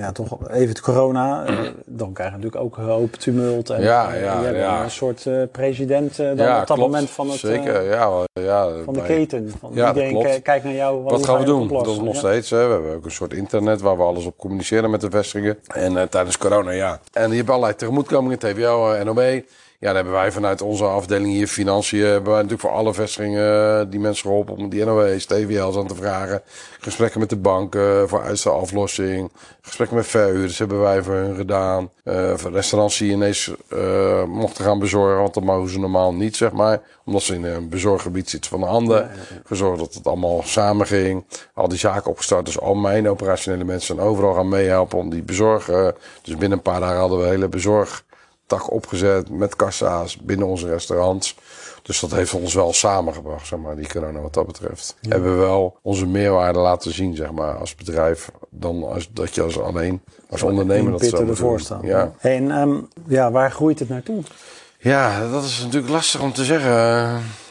[0.00, 1.44] Ja, toch even het corona.
[1.46, 3.70] eh, dan krijg je natuurlijk ook hoop tumult.
[3.70, 4.82] En, Ja, eh, ja, ja.
[4.82, 8.24] een soort eh, president eh, dan op dat moment van, het, Zeker, ja.
[8.32, 9.52] ja van de keten.
[9.60, 10.34] Van Ja, dat iedereen klopt.
[10.34, 11.02] ki- kijkt naar jou.
[11.02, 11.68] Wat gaan ga we doen?
[11.68, 12.18] Dat is nog Ja.
[12.18, 12.50] steeds.
[12.50, 12.66] Hè.
[12.66, 15.58] We hebben ook een soort internet waar we alles op communiceren met de vestigingen.
[15.74, 17.00] En tijdens corona, ja.
[17.12, 19.42] En je hebt allerlei tegemoetkomingen, TVO, NOB.
[19.80, 22.04] Ja, daar hebben wij vanuit onze afdeling hier financiën...
[22.04, 24.56] hebben wij natuurlijk voor alle vestigingen eh, die mensen geholpen...
[24.56, 26.42] om die NOW's, TVL's aan te vragen.
[26.80, 29.30] Gesprekken met de banken voor uitstelaflossing.
[29.60, 31.90] Gesprekken met verhuurders hebben wij voor hun gedaan.
[32.04, 35.20] Eh, voor restaurants die ineens eh, mochten gaan bezorgen...
[35.20, 36.80] want dat mogen ze normaal niet, zeg maar.
[37.04, 39.10] Omdat ze in een bezorggebied zitten van de handen.
[39.44, 41.24] Gezorgd dat het allemaal samen ging.
[41.54, 42.44] Al die zaken opgestart.
[42.44, 45.94] Dus al mijn operationele mensen zijn overal gaan meehelpen om die bezorgen.
[46.22, 47.48] Dus binnen een paar dagen hadden we hele
[48.50, 51.36] bezorgtak opgezet met kassa's binnen onze restaurants.
[51.82, 54.96] Dus dat heeft ons wel samengebracht, zeg maar, die corona wat dat betreft.
[55.08, 58.30] Hebben we wel onze meerwaarde laten zien, zeg maar, als bedrijf.
[58.50, 61.80] Dan als, dat je als alleen, als ondernemer dat zou ervoor staan.
[61.82, 62.12] Ja.
[62.18, 64.22] Hey, en ehm, ja, waar groeit het naartoe?
[64.82, 66.70] Ja, dat is natuurlijk lastig om te zeggen.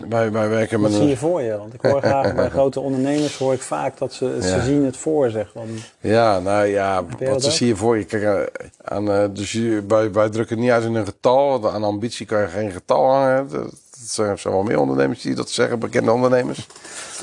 [0.09, 1.57] Wij, wij werken Wat met zie je voor je?
[1.57, 4.97] Want ik hoor graag bij grote ondernemers hoor ik vaak dat ze, ze zien het
[4.97, 5.53] voor zich.
[5.99, 8.03] Ja, nou ja, wat dat zie je voor je?
[8.03, 11.59] Kijk, eh, aan, eh, dus je, wij, wij drukken niet uit in een getal.
[11.59, 13.49] want Aan ambitie kan je geen getal hangen.
[13.49, 13.73] Dat, dat
[14.11, 16.67] zijn, wel meer ondernemers die dat zeggen, bekende ondernemers.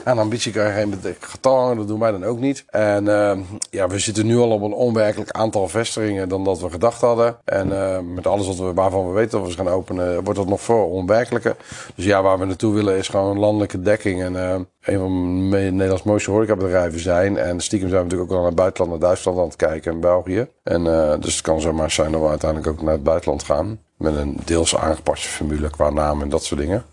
[0.05, 2.65] Aan ambitie kan je geen getal hangen, dat doen wij dan ook niet.
[2.69, 3.39] En eh,
[3.71, 7.37] ja, we zitten nu al op een onwerkelijk aantal vestigingen dan dat we gedacht hadden.
[7.45, 10.39] En eh, met alles wat we, waarvan we weten dat we ze gaan openen, wordt
[10.39, 11.57] dat nog veel onwerkelijker.
[11.95, 14.23] Dus ja, waar we naartoe willen is gewoon landelijke dekking.
[14.23, 17.37] En eh, een van de Nederlands mooiste horecabedrijven zijn.
[17.37, 19.93] En stiekem zijn we natuurlijk ook wel naar het buitenland, naar Duitsland aan het kijken
[19.93, 20.49] en België.
[20.63, 23.79] En eh, dus het kan zomaar zijn dat we uiteindelijk ook naar het buitenland gaan.
[23.97, 26.85] Met een deels aangepaste formule qua naam en dat soort dingen.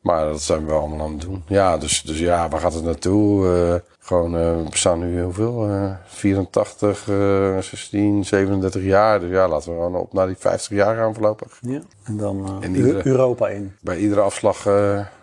[0.00, 1.42] Maar dat zijn we wel allemaal aan het doen.
[1.46, 3.46] Ja, dus, dus ja, waar gaat het naartoe?
[3.54, 5.68] Eh, gewoon, eh, we bestaan nu hoeveel?
[5.68, 9.20] Eh 84, eh 16, 37 jaar.
[9.20, 11.58] Dus ja, laten we gewoon op naar die 50 jaar gaan voorlopig.
[11.60, 11.80] ja.
[12.04, 13.72] En dan eh, iedere- Europa in.
[13.80, 14.62] Bij iedere afslag...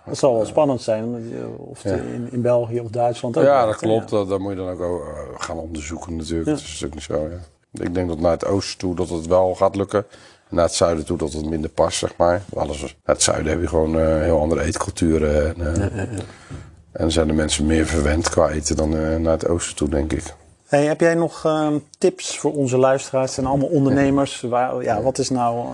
[0.06, 1.34] Dat zal wel spannend zijn.
[1.58, 1.92] Of Ja.
[1.96, 4.10] in, in België of Duitsland ook ja, dat klopt.
[4.10, 5.04] Dat, dat moet je dan ook
[5.38, 6.46] gaan onderzoeken natuurlijk.
[6.48, 6.52] Ja.
[6.54, 7.84] Dat is natuurlijk niet zo, ja.
[7.84, 10.06] Ik denk dat naar het oosten toe dat het wel gaat lukken.
[10.50, 12.42] Naar het zuiden toe dat het minder past, zeg maar.
[12.56, 15.46] Alles, naar het zuiden heb je gewoon eh, heel andere eetculturen.
[15.46, 16.20] En, eh,
[16.92, 20.14] en zijn de mensen meer verwend qua eten dan eh, naar het oosten toe, denk
[20.14, 20.36] ik.
[20.68, 23.26] Hey, heb jij nog ehm, tips voor onze luisteraars?
[23.26, 24.42] Het zijn allemaal ondernemers.
[24.42, 25.68] Waar, ja, wat is nou,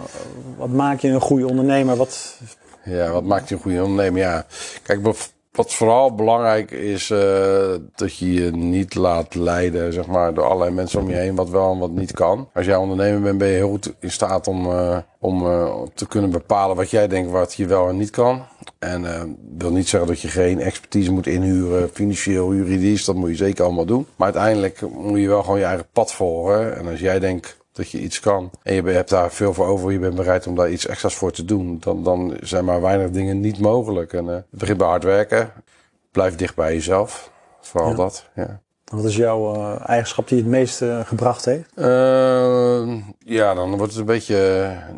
[0.57, 1.95] wat maakt je een goede ondernemer?
[1.95, 2.37] Wat,
[2.83, 4.19] Ja, wat maakt je een goede ondernemer?
[4.19, 4.45] Ja,
[4.83, 5.01] kijk,
[5.53, 10.71] wat- vooral belangrijk is, eh, dat je je niet laat leiden, zeg maar, door allerlei
[10.71, 12.49] mensen om je heen, wat wel en wat niet kan.
[12.53, 16.07] Als jij ondernemer bent, ben je heel goed in staat om, eh, om eh, te
[16.07, 18.43] kunnen bepalen wat jij denkt wat je wel en niet kan.
[18.79, 23.35] En wil niet zeggen dat je geen expertise moet inhuren, financieel, juridisch, dat moet je
[23.35, 24.05] zeker allemaal doen.
[24.15, 26.77] Maar uiteindelijk moet je wel gewoon je eigen pad volgen.
[26.77, 29.91] En als jij denkt dat je iets kan en je hebt daar veel voor over,
[29.91, 33.09] je bent bereid om daar iets extra's voor te doen, dan, dan zijn maar weinig
[33.09, 34.13] dingen niet mogelijk.
[34.13, 35.51] En het begint bij hard werken.
[36.11, 37.31] Blijf dicht bij jezelf.
[37.61, 37.95] Vooral Ja.
[37.95, 38.29] dat.
[38.35, 38.59] Ja.
[38.85, 41.69] wat is jouw eh, eigenschap die het meeste gebracht heeft?
[43.25, 44.37] Eh, ja, dan wordt het een beetje,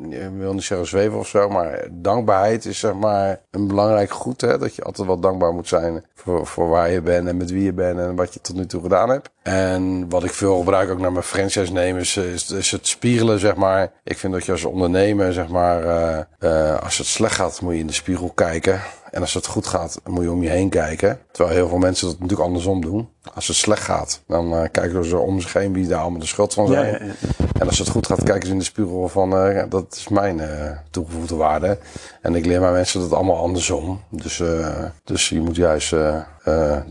[0.09, 4.11] eh, ik wil niet zeggen zweven of zo, maar dankbaarheid is zeg maar een belangrijk
[4.11, 4.41] goed.
[4.41, 4.57] Hè?
[4.57, 7.63] Dat je altijd wel dankbaar moet zijn voor, voor waar je bent en met wie
[7.63, 9.29] je bent en wat je tot nu toe gedaan hebt.
[9.41, 13.91] En wat ik veel gebruik ook naar mijn franchise-nemers is, is het spiegelen, zeg maar.
[14.03, 17.73] Ik vind dat je als ondernemer, zeg maar, eh, eh, als het slecht gaat, moet
[17.73, 18.81] je in de spiegel kijken.
[19.11, 21.19] En als het goed gaat, moet je om je heen kijken.
[21.31, 23.09] Terwijl heel veel mensen dat natuurlijk andersom doen.
[23.33, 26.25] Als het slecht gaat, dan eh, kijken ze om zich heen wie daar allemaal de
[26.25, 26.85] schuld van zijn.
[26.85, 27.45] Ja, ja, ja.
[27.59, 30.39] En als het goed gaat, kijken ze in de spiegel van eh, dat is mijn
[30.39, 31.77] eh, toegevoegde waarde.
[32.21, 34.01] En ik leer mijn mensen dat allemaal andersom.
[34.09, 35.95] Dus, eh, dus je moet juist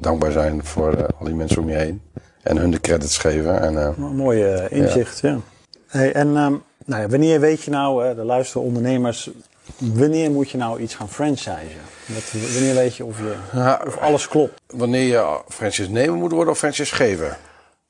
[0.01, 2.03] dankbaar zijn voor al die mensen om je heen.
[2.43, 3.61] En hun de credits geven.
[3.61, 5.39] En, Een mooie inzicht, ja.
[5.87, 9.31] Hey, en ehm, nou ja, wanneer weet je nou, de luisteren ondernemers,
[9.77, 11.81] wanneer moet je nou iets gaan franchisen?
[12.53, 13.35] Wanneer weet je of, je,
[13.87, 14.61] of alles klopt?
[14.67, 17.37] wanneer je franchise nemen moet worden of franchise geven?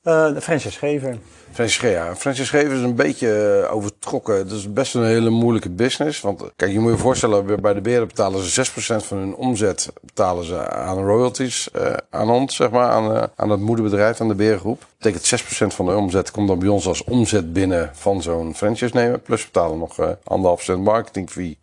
[0.05, 1.17] De franchisegever.
[1.51, 2.15] Franchise, ja.
[2.15, 4.37] franchise geven is een beetje eh, overtrokken.
[4.37, 6.21] Het is best een hele moeilijke business.
[6.21, 9.35] Want eh, kijk, je moet je voorstellen, bij de beren betalen ze 6% van hun
[9.35, 11.69] omzet betalen ze aan royalties
[12.09, 14.79] aan ons, zeg maar, aan, aan het moederbedrijf, aan de berengroep.
[14.79, 18.55] Dat betekent 6% van de omzet komt dan bij ons als omzet binnen van zo'n
[18.55, 19.21] franchise nemen.
[19.21, 21.57] Plus betalen nog anderhalf cent marketing fee.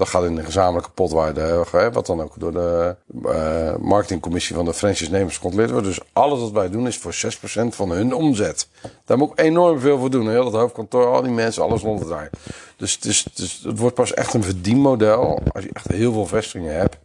[0.00, 4.64] Dat gaat in de gezamenlijke pot waar wat dan ook door de eh, marketingcommissie van
[4.64, 5.86] de franchise-nemers gecontroleerd wordt.
[5.86, 7.16] Dus alles wat wij doen is voor 6%
[7.68, 8.68] van hun omzet.
[9.04, 10.28] Daar moet ik enorm veel voor doen.
[10.30, 12.30] Heel dat hoofdkantoor, al die mensen, alles rond het draaien.
[12.76, 13.26] Dus is-
[13.64, 16.96] het wordt pas echt een verdienmodel als je echt heel veel vestigingen hebt.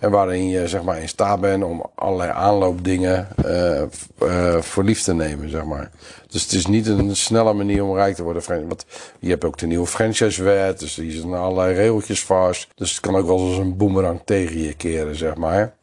[0.00, 3.82] En waarin je zeg maar in staat bent om allerlei aanloopdingen eh
[4.18, 5.90] eh, voor lief te nemen, zeg maar.
[6.28, 8.42] Dus het is niet een snelle manier om rijk te worden.
[8.68, 8.84] Want
[9.18, 12.68] je hebt ook de nieuwe franchisewet, dus die zitten allerlei regeltjes vast.
[12.74, 15.74] Dus het kan ook wel als een boemerang tegen je keren, zeg maar.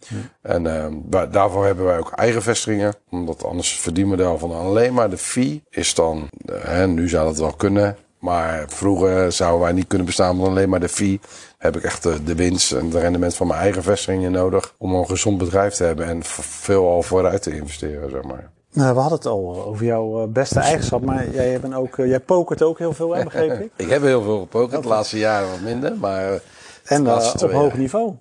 [0.42, 2.94] En eh, wa- daarvoor hebben wij ook eigen vestigingen.
[3.10, 7.26] Omdat anders het verdienmodel van alleen maar de fee is dan, eh, hè, nu zou
[7.28, 7.98] dat wel kunnen.
[8.20, 11.20] Maar vroeger zouden wij niet kunnen bestaan met alleen maar de fee.
[11.62, 14.76] Heb ik echt de, de winst en het rendement van mijn eigen vestigingen nodig.
[14.78, 18.50] Om een gezond bedrijf te hebben en veel al vooruit te investeren, zeg maar.
[18.74, 21.98] Nou, we hadden het al eh, over jouw eh, beste eigenschap, maar jij, bent ook,
[21.98, 23.72] eh, jij pokert ook heel veel, hè, begreep ik?
[23.86, 25.98] Ik heb heel veel gepokerd, de laatste jaren wat minder.
[25.98, 26.40] Maar
[26.84, 28.14] En laatste op hoog niveau.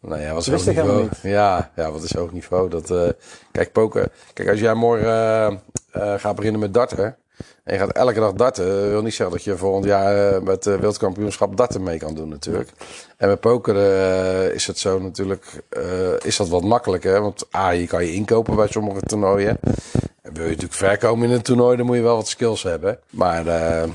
[0.00, 0.88] Nou ja, wat is hoog niveau?
[0.88, 2.68] helemaal Ja, ja, wat is hoog niveau?
[2.68, 3.14] Dat,
[3.52, 4.08] kijk, poker.
[4.32, 5.60] Kijk, als jij morgen
[5.92, 7.16] gaat beginnen met darten.
[7.68, 8.66] En je gaat elke dag darten.
[8.66, 12.14] Dat wil niet zeggen dat je volgend jaar eh, met het wereldkampioenschap darten mee kan
[12.14, 12.70] doen natuurlijk.
[13.16, 15.82] En met poker eh, is het zo natuurlijk, eh,
[16.22, 17.20] is dat wat makkelijker.
[17.20, 19.58] Want A, je kan je inkopen bij sommige toernooien.
[20.22, 22.98] En wil je natuurlijk verkomen in een toernooi, dan moet je wel wat skills hebben.
[23.10, 23.88] Maar eh,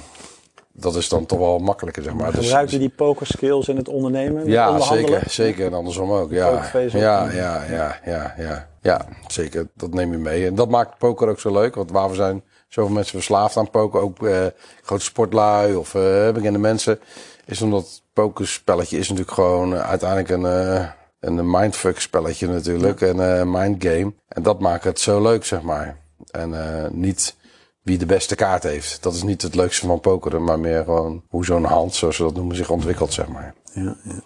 [0.72, 2.32] dat is dan toch wel makkelijker, zeg maar.
[2.32, 4.48] Dus- Gebruik je die poker skills in het ondernemen?
[4.48, 5.66] ja, zeker, zeker.
[5.66, 6.32] En andersom ook.
[6.32, 9.68] Ja, ja, ja, ja, ja, ja, ja, zeker.
[9.74, 10.48] Dat neem je mee.
[10.48, 11.76] En dat maakt poker ook zo leuk.
[11.76, 14.46] Want waar we zijn zoveel mensen verslaafd aan poker, ook eh,
[14.82, 17.00] grote sportlui of eh bekende mensen,
[17.46, 20.88] is omdat pokerspelletje is natuurlijk gewoon uiteindelijk een, eh,
[21.20, 23.02] een mindfuck spelletje natuurlijk.
[23.02, 24.14] Een eh mindgame.
[24.28, 25.98] En dat maakt het zo leuk, zeg maar.
[26.32, 26.54] En
[26.92, 27.36] niet
[27.82, 29.04] wie de beste kaart heeft.
[29.04, 32.24] Dat is niet het leukste van pokeren, maar meer gewoon hoe zo'n hand, zoals ze
[32.24, 33.54] dat noemen, zich ontwikkelt, zeg maar.
[33.74, 34.22] Ja, ja.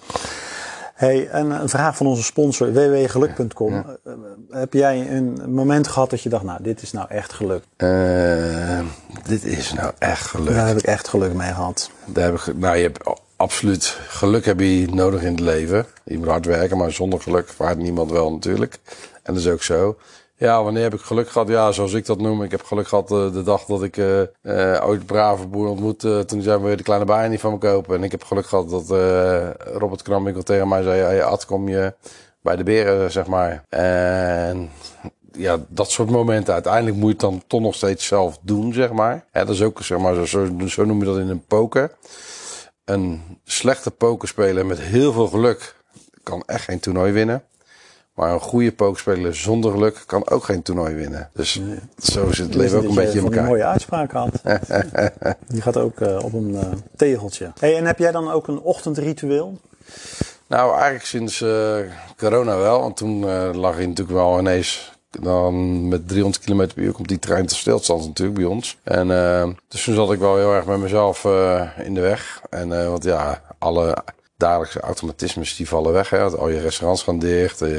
[0.98, 3.74] Hey, en een vraag van onze sponsor www.geluk.com.
[3.74, 4.14] Eh,
[4.50, 7.64] Heb jij een moment gehad dat je dacht, nou, dit is nou echt geluk?
[7.76, 8.80] Eh,
[9.28, 10.54] dit is nou echt geluk.
[10.54, 11.92] Daar heb ik echt geluk mee gehad.
[12.06, 15.86] Daar heb ik, nou, je hebt absoluut geluk heb je nodig in het leven.
[16.04, 18.80] Je moet hard werken, maar zonder geluk vaart niemand wel natuurlijk.
[19.24, 19.98] En dat is ook zo.
[20.40, 21.48] Ja, wanneer heb ik geluk gehad?
[21.48, 22.44] Ja, zoals ik dat noem.
[22.44, 26.24] Ik heb geluk gehad eh, de dag dat ik eh, ooit brave boer ontmoette.
[26.26, 27.96] toen zei we de kleine bijen niet van me kopen.
[27.96, 28.90] En ik heb geluk gehad dat
[29.74, 31.02] Robert Kramwinkel tegen mij zei...
[31.02, 31.94] Hey, Ad, kom je
[32.42, 33.64] bij de beren, zeg maar.
[33.70, 34.70] En
[35.32, 36.54] ja, dat soort momenten.
[36.54, 39.26] Uiteindelijk moet je het dan toch nog steeds zelf doen, zeg maar.
[39.32, 41.92] Hè, dat is ook, zeg maar, zo, zo, noem je dat in een poker.
[42.86, 45.76] Een slechte pokerspeler met heel veel geluk
[46.24, 47.44] kan echt geen toernooi winnen.
[48.18, 51.30] Maar een goede pokerspeler zonder geluk kan ook geen toernooi winnen.
[51.34, 51.62] Dus
[51.98, 53.44] zo zit het leven ook een beetje in elkaar.
[53.44, 54.32] mooie uitspraak had.
[55.48, 57.52] die gaat ook eh, op een eh, tegeltje.
[57.60, 59.58] Hey, en heb jij dan ook een ochtendritueel?
[60.48, 61.78] Nou, eigenlijk sinds eh,
[62.18, 62.80] corona wel.
[62.80, 63.26] Want toen
[63.56, 64.96] lag hij natuurlijk wel ineens...
[65.10, 68.78] Dan met 300 km per uur komt die trein tot stilstand natuurlijk bij ons.
[68.84, 69.08] En
[69.68, 71.24] dus toen zat ik wel heel erg met mezelf
[71.84, 72.42] in de weg.
[72.50, 73.98] En want ja, alle
[74.38, 76.10] dagelijkse automatismes die vallen weg.
[76.10, 76.24] Hè.
[76.24, 77.62] Al je restaurants gaan dicht.
[77.62, 77.70] eh,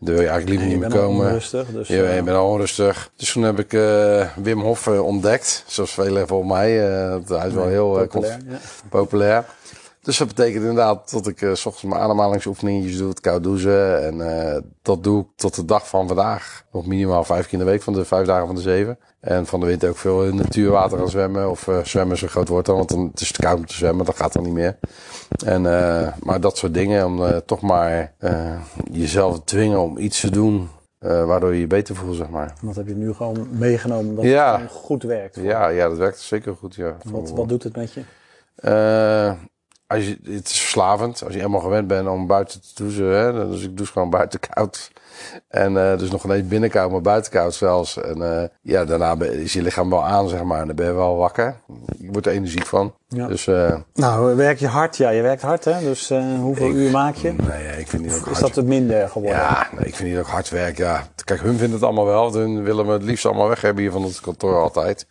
[0.00, 1.26] daar wil je eigenlijk liever niet meer komen.
[1.26, 3.10] onrustig, dus, Ja, eh, je bent al onrustig.
[3.16, 5.64] Dus toen heb ik eh, Wim Hof eh, ontdekt.
[5.66, 6.88] Zoals velen volgens mij.
[7.02, 8.38] eh, hij is wel heel eh, populair.
[8.48, 8.56] Ja.
[8.88, 9.44] populair.
[10.02, 14.04] Dus dat betekent inderdaad dat ik eh, s ochtends mijn ademhalingsoefeningetjes doe, het koud douchen.
[14.06, 14.20] En
[14.54, 16.62] eh, dat doe ik tot de dag van vandaag.
[16.72, 18.98] Nog minimaal vijf keer in de week van de vijf dagen van de zeven.
[19.20, 21.50] En van de winter ook veel in natuurwater gaan zwemmen.
[21.50, 23.74] Of eh, zwemmen zo groot wordt dan, want dan het is te koud om te
[23.74, 24.04] zwemmen.
[24.06, 24.78] Dat gaat dan niet meer.
[25.44, 28.12] En, eh, maar dat soort dingen, om eh, toch maar
[28.92, 30.68] jezelf dwingen om iets te doen.
[31.00, 32.54] waardoor je je beter voelt, zeg maar.
[32.62, 34.60] Dat heb je nu gewoon meegenomen dat Ja.
[34.60, 35.36] het goed werkt.
[35.36, 36.96] Ja, ja, dat werkt zeker goed, ja.
[37.04, 38.02] Wat, wat doet het met je?
[39.86, 41.22] Als je, het is verslavend.
[41.24, 43.06] Als je helemaal gewend bent om buiten te douchen.
[43.06, 44.90] Hè, dus ik douche gewoon buiten koud.
[45.48, 47.96] En eh, dus nog ineens binnen koud, maar buiten koud zelfs.
[48.00, 50.60] En eh, ja, daarna is je lichaam wel aan, zeg maar.
[50.60, 51.56] En dan ben je wel wakker.
[51.98, 52.94] Je wordt er energiek van.
[53.08, 53.26] Ja.
[53.26, 54.96] Dus eh, Nou, werk je hard?
[54.96, 55.80] Ja, je werkt hard, hè?
[55.80, 57.32] Dus hoeveel Ik- uur maak je?
[57.32, 59.38] nee, ik vind die ook Is dat het minder geworden?
[59.40, 60.76] Ja, nee, ik vind die ook hard werk.
[60.76, 61.06] Ja.
[61.24, 62.32] Kijk, hun vinden het allemaal wel.
[62.32, 65.06] Hun willen me het liefst allemaal weg hebben hier van het kantoor altijd.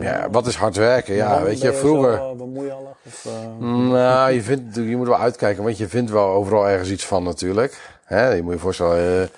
[0.00, 1.14] Ja, wat is hard werken?
[1.14, 2.36] Ja, weet je, vroeger...
[2.36, 2.96] Bemoeiallig?
[3.06, 6.90] Of, eh, Nou, je, vindt, je moet wel uitkijken, want je vindt wel overal ergens
[6.90, 7.80] iets van natuurlijk.
[8.04, 9.28] Hè, je moet je voorstellen, eh,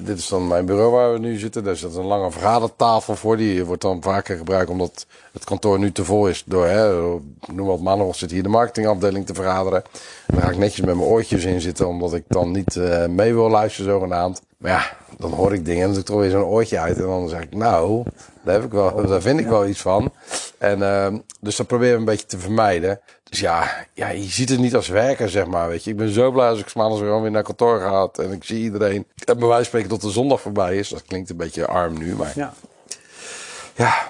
[0.00, 1.64] dit is dan mijn bureau waar we nu zitten.
[1.64, 3.36] Daar is dat een lange vergadertafel voor.
[3.36, 6.42] Die wordt dan vaker gebruikt omdat het kantoor nu te vol is.
[6.46, 6.98] Door, hè,
[7.52, 9.82] noem wat maandag zit hier de marketingafdeling te vergaderen.
[10.26, 13.06] En dan ga ik netjes met mijn oortjes in zitten, omdat ik dan niet eh,
[13.06, 14.42] mee wil luisteren zogenaamd.
[14.58, 16.96] Maar ja, dan hoor ik dingen en dan doe ik toch weer zo'n oortje uit.
[16.96, 18.04] En dan zeg ik, nou,
[18.44, 20.12] daar, heb ik wel, daar vind ik wel iets van.
[20.58, 23.00] En, ehm, dus dat proberen we een beetje te vermijden.
[23.24, 25.68] Dus ja, ja, je ziet het niet als werken, zeg maar.
[25.68, 25.90] Weet je.
[25.90, 28.08] Ik ben zo blij als ik maandags gewoon weer naar kantoor ga.
[28.22, 29.06] En ik zie iedereen.
[29.24, 30.88] En bij wijze spreken tot de zondag voorbij is.
[30.88, 32.54] Dat klinkt een beetje arm nu, maar ja.
[33.74, 34.08] ja.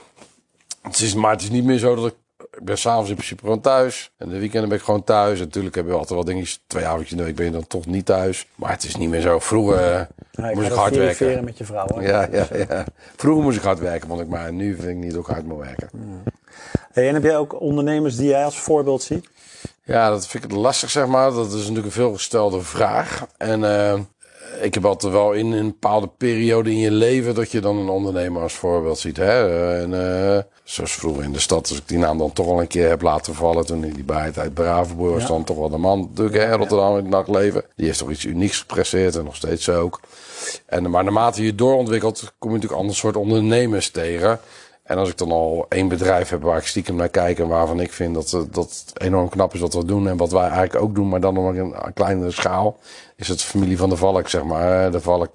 [0.83, 2.15] Het is, maar het is niet meer zo dat ik...
[2.59, 4.11] Ik ben s'avonds in principe gewoon thuis.
[4.17, 5.39] En de weekenden ben ik gewoon thuis.
[5.39, 6.63] En natuurlijk heb je altijd wel dingetjes.
[6.67, 8.47] Twee avondjes in de week ben je dan toch niet thuis.
[8.55, 9.39] Maar het is niet meer zo.
[9.39, 11.45] Vroeger eh, Ja, je moest ik hard ook werken.
[11.45, 11.87] met je vrouw.
[11.95, 12.01] Hè?
[12.01, 12.85] Ja, ja, ja.
[13.17, 14.29] Vroeger moest ik hard werken, vond ik.
[14.29, 15.91] Maar nu vind ik niet dat ik hard moet werken.
[16.93, 19.29] Hey, en heb jij ook ondernemers die jij als voorbeeld ziet?
[19.85, 21.31] Ja, dat vind ik lastig, zeg maar.
[21.33, 23.27] Dat is natuurlijk een veelgestelde vraag.
[23.37, 24.01] En eh,
[24.61, 27.89] ik heb altijd wel in een bepaalde periode in je leven dat je dan een
[27.89, 29.17] ondernemer als voorbeeld ziet.
[29.17, 29.49] Hè?
[29.81, 29.93] En,
[30.35, 32.89] eh, zoals vroeger in de stad, als ik die naam dan toch wel een keer
[32.89, 33.67] heb laten vallen.
[33.67, 35.29] Toen ik die bijtijd Bravenboer was, Ja.
[35.29, 37.65] dan toch wel de man natuurlijk, hè, in Rotterdam in het nachtleven.
[37.77, 40.01] Die heeft toch iets unieks gepresteerd en nog steeds ook.
[40.67, 44.41] En, maar naarmate je doorontwikkelt, kom je natuurlijk ander soort ondernemers tegen.
[44.85, 47.81] En als ik dan al één bedrijf heb waar ik stiekem naar kijk en waarvan
[47.81, 50.43] ik vind dat, eh, dat het enorm knap is wat we doen en wat wij
[50.49, 52.79] eigenlijk ook doen, maar dan nog een, een kleinere schaal,
[53.17, 54.91] is het familie van de Valk, zeg maar.
[54.91, 55.35] De Valk,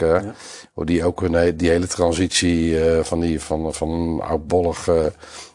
[0.76, 5.06] die ook een, die hele transitie eh, van, die, van, van een oudbollig eh,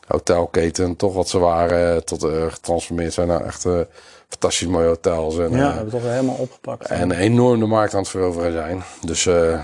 [0.07, 3.81] hotelketen, toch wat ze waren, tot getransformeerd zijn naar echt eh,
[4.29, 5.39] fantastisch mooie hotels.
[5.39, 6.87] En, Ja, hebben we toch helemaal opgepakt.
[6.89, 8.83] en enorm de markt aan het veroveren zijn.
[9.01, 9.61] Dus eh,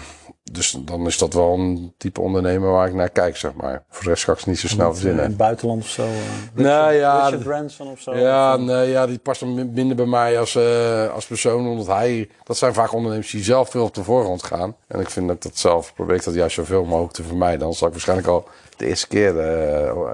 [0.53, 3.83] dus dan is dat wel een type ondernemer waar ik naar kijk, zeg maar.
[3.91, 5.25] Voor de rest ga ik niet zo snel In verzinnen.
[5.25, 6.03] het buitenland of zo?
[6.03, 8.17] eh, Nou ja, Richard Branson of zo?
[8.17, 11.67] Ja, Of, eh, nee, ja, die past dan minder bij mij als, eh, als persoon.
[11.69, 14.77] Omdat hij, dat zijn vaak ondernemers die zelf veel op de voorgrond gaan.
[14.87, 17.59] En ik vind dat dat zelf, probeer ik dat juist zoveel mogelijk te vermijden.
[17.61, 19.33] Dan zal ik waarschijnlijk al de eerste keer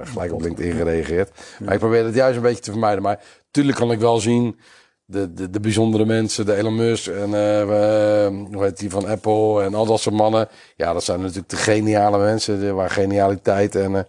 [0.03, 1.31] gelijk op LinkedIn gereageerd.
[1.59, 3.01] Maar ik probeer het juist een beetje te vermijden.
[3.03, 3.19] Maar
[3.51, 4.59] tuurlijk kan ik wel zien
[5.09, 9.07] de, de, de bijzondere mensen, de Elon Musk en eh, we- hoe heet die van
[9.07, 10.47] Apple en al dat soort mannen.
[10.75, 14.01] Ja, dat zijn natuurlijk de geniale mensen, de- waar genialiteit en, eh,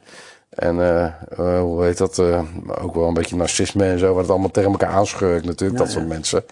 [0.49, 1.05] en eh,
[1.39, 2.43] eh, hoe heet dat, eh,
[2.83, 5.85] ook wel een beetje narcisme en zo, waar het allemaal tegen elkaar aanschurkt natuurlijk, Ja,
[5.85, 6.45] dat soort mensen.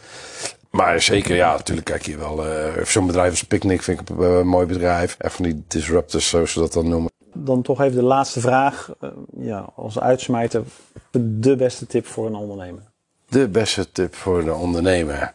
[0.71, 2.47] Maar zeker, ja, natuurlijk kijk je wel.
[2.47, 5.17] eh Zo'n bedrijf als Picnic vind ik een, eh, mooi bedrijf.
[5.19, 7.11] En van die disruptors, zoals ze dat dan noemen.
[7.35, 8.91] Dan toch even de laatste vraag.
[9.01, 10.63] eh, ja, als uitsmijter,
[11.11, 12.83] de beste tip voor een ondernemer.
[13.29, 15.35] De beste tip voor de ondernemer.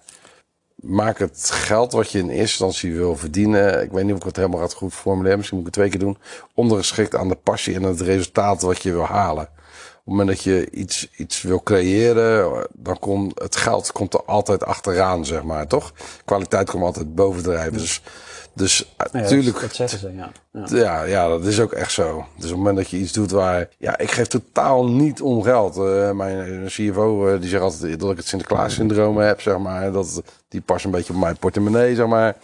[0.75, 3.83] Maak het geld wat je in eerste instantie wil verdienen.
[3.83, 5.37] Ik weet niet of ik het helemaal gaat goed formuleren.
[5.37, 6.17] Misschien moet ik het twee keer doen.
[6.53, 9.43] Ondergeschikt aan de passie en het resultaat wat je wil halen.
[9.43, 9.49] Op
[9.95, 14.63] het moment dat je iets, iets wil creëren, dan komt het geld komt er altijd
[14.63, 15.93] achteraan, zeg maar, toch?
[16.25, 17.73] Kwaliteit komt altijd bovendrijven.
[17.73, 18.01] Dus,
[18.53, 19.53] dus ja, natuurlijk.
[19.53, 20.31] Dat, dat zeggen ze, ja.
[20.51, 20.65] ja.
[20.77, 22.25] Ja, ja, dat is ook echt zo.
[22.35, 23.69] Dus op het moment dat je iets doet waar...
[23.77, 25.77] Ja, ik geef totaal niet om geld.
[25.77, 29.91] Eh, mijn CFO eh, die zegt altijd dat ik het Sinterklaas-syndroom heb, zeg maar.
[29.91, 32.35] Dat, die past een beetje op mijn portemonnee, zeg maar.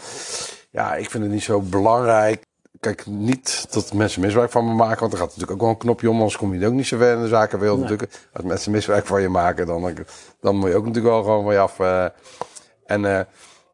[0.69, 2.45] Ja, ik vind het niet zo belangrijk.
[2.79, 4.99] Kijk, niet dat mensen misbruik van me maken.
[4.99, 6.15] Want er gaat natuurlijk ook wel een knopje om.
[6.15, 7.89] Anders kom je ook niet zo ver in de zakenwereld Nee.
[7.89, 8.19] natuurlijk.
[8.33, 9.93] Als mensen misbruik van je maken, dan,
[10.41, 11.79] dan moet je ook natuurlijk wel gewoon van je af...
[11.79, 12.05] eh.
[12.85, 13.27] en...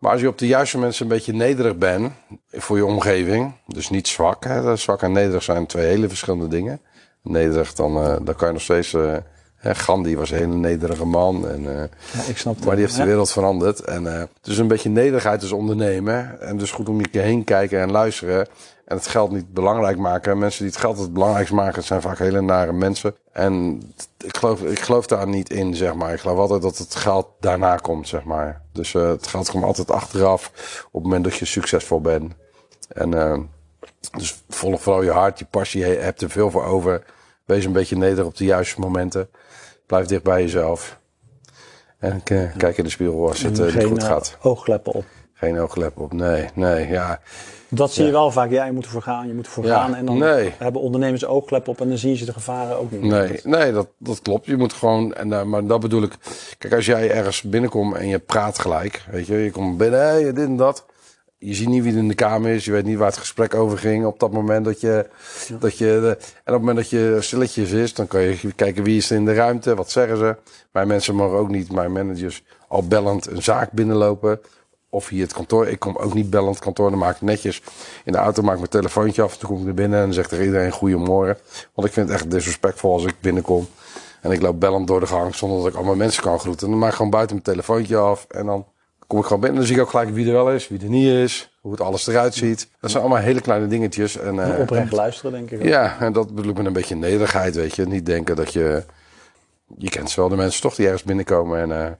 [0.03, 2.11] maar als je op de juiste mensen een beetje nederig bent
[2.51, 4.43] voor je omgeving, dus niet zwak.
[4.43, 6.79] Hè, zwak en nederig zijn twee hele verschillende dingen.
[7.21, 8.93] Nederig, dan, eh, dan kan je nog steeds.
[8.93, 9.15] eh,
[9.55, 11.47] hè, Gandhi was een hele nederige man.
[11.47, 12.65] En, eh, Ja, ik snap het.
[12.65, 13.07] maar die heeft de Ja.
[13.07, 13.79] wereld veranderd.
[13.79, 16.41] En, dus een beetje nederigheid als ondernemen.
[16.41, 18.47] En dus goed om je heen kijken en luisteren.
[18.85, 20.37] En het geld niet belangrijk maken.
[20.37, 23.15] Mensen die het geld het belangrijkst maken, zijn vaak hele nare mensen.
[23.33, 23.81] En
[24.23, 26.13] ik geloof, ik geloof daar niet in, zeg maar.
[26.13, 28.61] Ik geloof altijd dat het geld daarna komt, zeg maar.
[28.71, 30.51] Dus eh, het geld komt altijd achteraf
[30.85, 32.33] op het moment dat je succesvol bent.
[32.87, 33.39] En eh,
[34.17, 37.03] dus volg vooral je hart, je passie, je hebt er veel voor over.
[37.45, 39.29] Wees een beetje nederig op de juiste momenten.
[39.85, 40.99] Blijf dicht bij jezelf.
[41.97, 44.37] En eh, kijk in de spiegel als het niet goed gaat.
[44.41, 45.05] oogkleppen op.
[45.33, 46.13] Geen ooglep op.
[46.13, 47.19] Nee, nee, ja.
[47.75, 48.49] Dat zie je wel vaak.
[48.49, 49.95] Ja, je moet ervoor gaan, je moet ervoor gaan.
[49.95, 50.53] En dan nee.
[50.57, 53.01] hebben ondernemers oogkleppen op en dan zien ze de gevaren ook niet.
[53.01, 54.45] Nee, nee dat, dat klopt.
[54.45, 56.13] Je moet gewoon, en, eh, maar dat bedoel ik.
[56.57, 60.23] Kijk, als jij ergens binnenkomt en je praat gelijk, weet je, je komt binnen, hey,
[60.23, 60.85] dit en dat.
[61.37, 63.53] Je ziet niet wie er in de kamer is, je weet niet waar het gesprek
[63.55, 65.07] over ging op dat moment dat je,
[65.59, 68.83] dat je, de- en op het moment dat je stilletjes is, dan kan je kijken
[68.83, 70.35] wie is er in de ruimte, wat zeggen ze.
[70.71, 74.39] Mijn mensen mogen ook niet, mijn managers, al bellend een zaak binnenlopen.
[74.93, 75.67] Of hier het kantoor.
[75.67, 76.89] Ik kom ook niet bellend kantoor.
[76.89, 77.61] Dan maak ik netjes
[78.03, 79.37] in de auto maak ik mijn telefoontje af.
[79.37, 81.37] Toen kom ik er binnen en dan zegt er iedereen goedemorgen.
[81.73, 83.67] Want ik vind het echt disrespectvol als ik binnenkom.
[84.21, 86.69] En ik loop bellend door de gang zonder dat ik allemaal mensen kan groeten.
[86.69, 88.25] Dan maak ik gewoon buiten mijn telefoontje af.
[88.29, 88.65] En dan
[89.07, 89.57] kom ik gewoon binnen.
[89.59, 91.57] Dan zie ik ook gelijk wie er wel is, wie er niet is.
[91.61, 92.67] Hoe het alles eruit ziet.
[92.79, 94.17] Dat zijn allemaal hele kleine dingetjes.
[94.17, 95.59] En, eh, Oprecht luisteren, denk ik.
[95.59, 95.65] ook.
[95.67, 97.85] ja, en dat bedoel ik met een beetje nederigheid, weet je.
[97.85, 98.83] Niet denken dat je...
[99.77, 101.91] Je kent wel de mensen toch die ergens binnenkomen en eh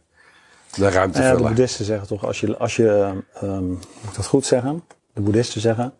[0.76, 4.16] de ruimte Nou ja, de boeddhisten zeggen toch, als je, als je ehm, moet ik
[4.16, 4.84] dat goed zeggen?
[5.14, 5.94] De boeddhisten zeggen,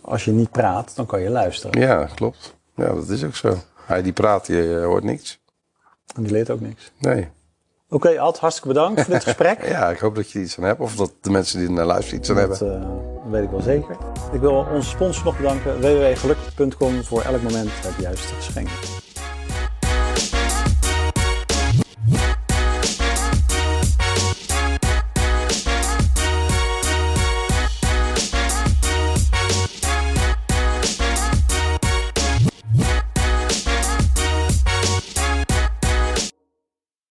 [0.00, 1.80] als je niet praat, dan kan je luisteren.
[1.80, 2.56] Ja, klopt.
[2.76, 3.56] Ja, dat is ook zo.
[3.86, 5.40] Hij die praat, die eh, hoort niks.
[6.14, 6.92] En die leert ook niks.
[6.98, 7.28] Nee.
[7.88, 9.66] Oké, Ad, hartstikke bedankt voor dit gesprek.
[9.66, 10.80] Ja, ik hoop dat je er iets aan hebt.
[10.80, 12.82] Of dat de mensen die naar luisteren iets aan Dat hebben.
[13.24, 13.96] eh, weet ik wel zeker.
[14.32, 18.68] Ik wil onze sponsor nog bedanken, www.geluk.com, voor elk moment het juiste geschenk.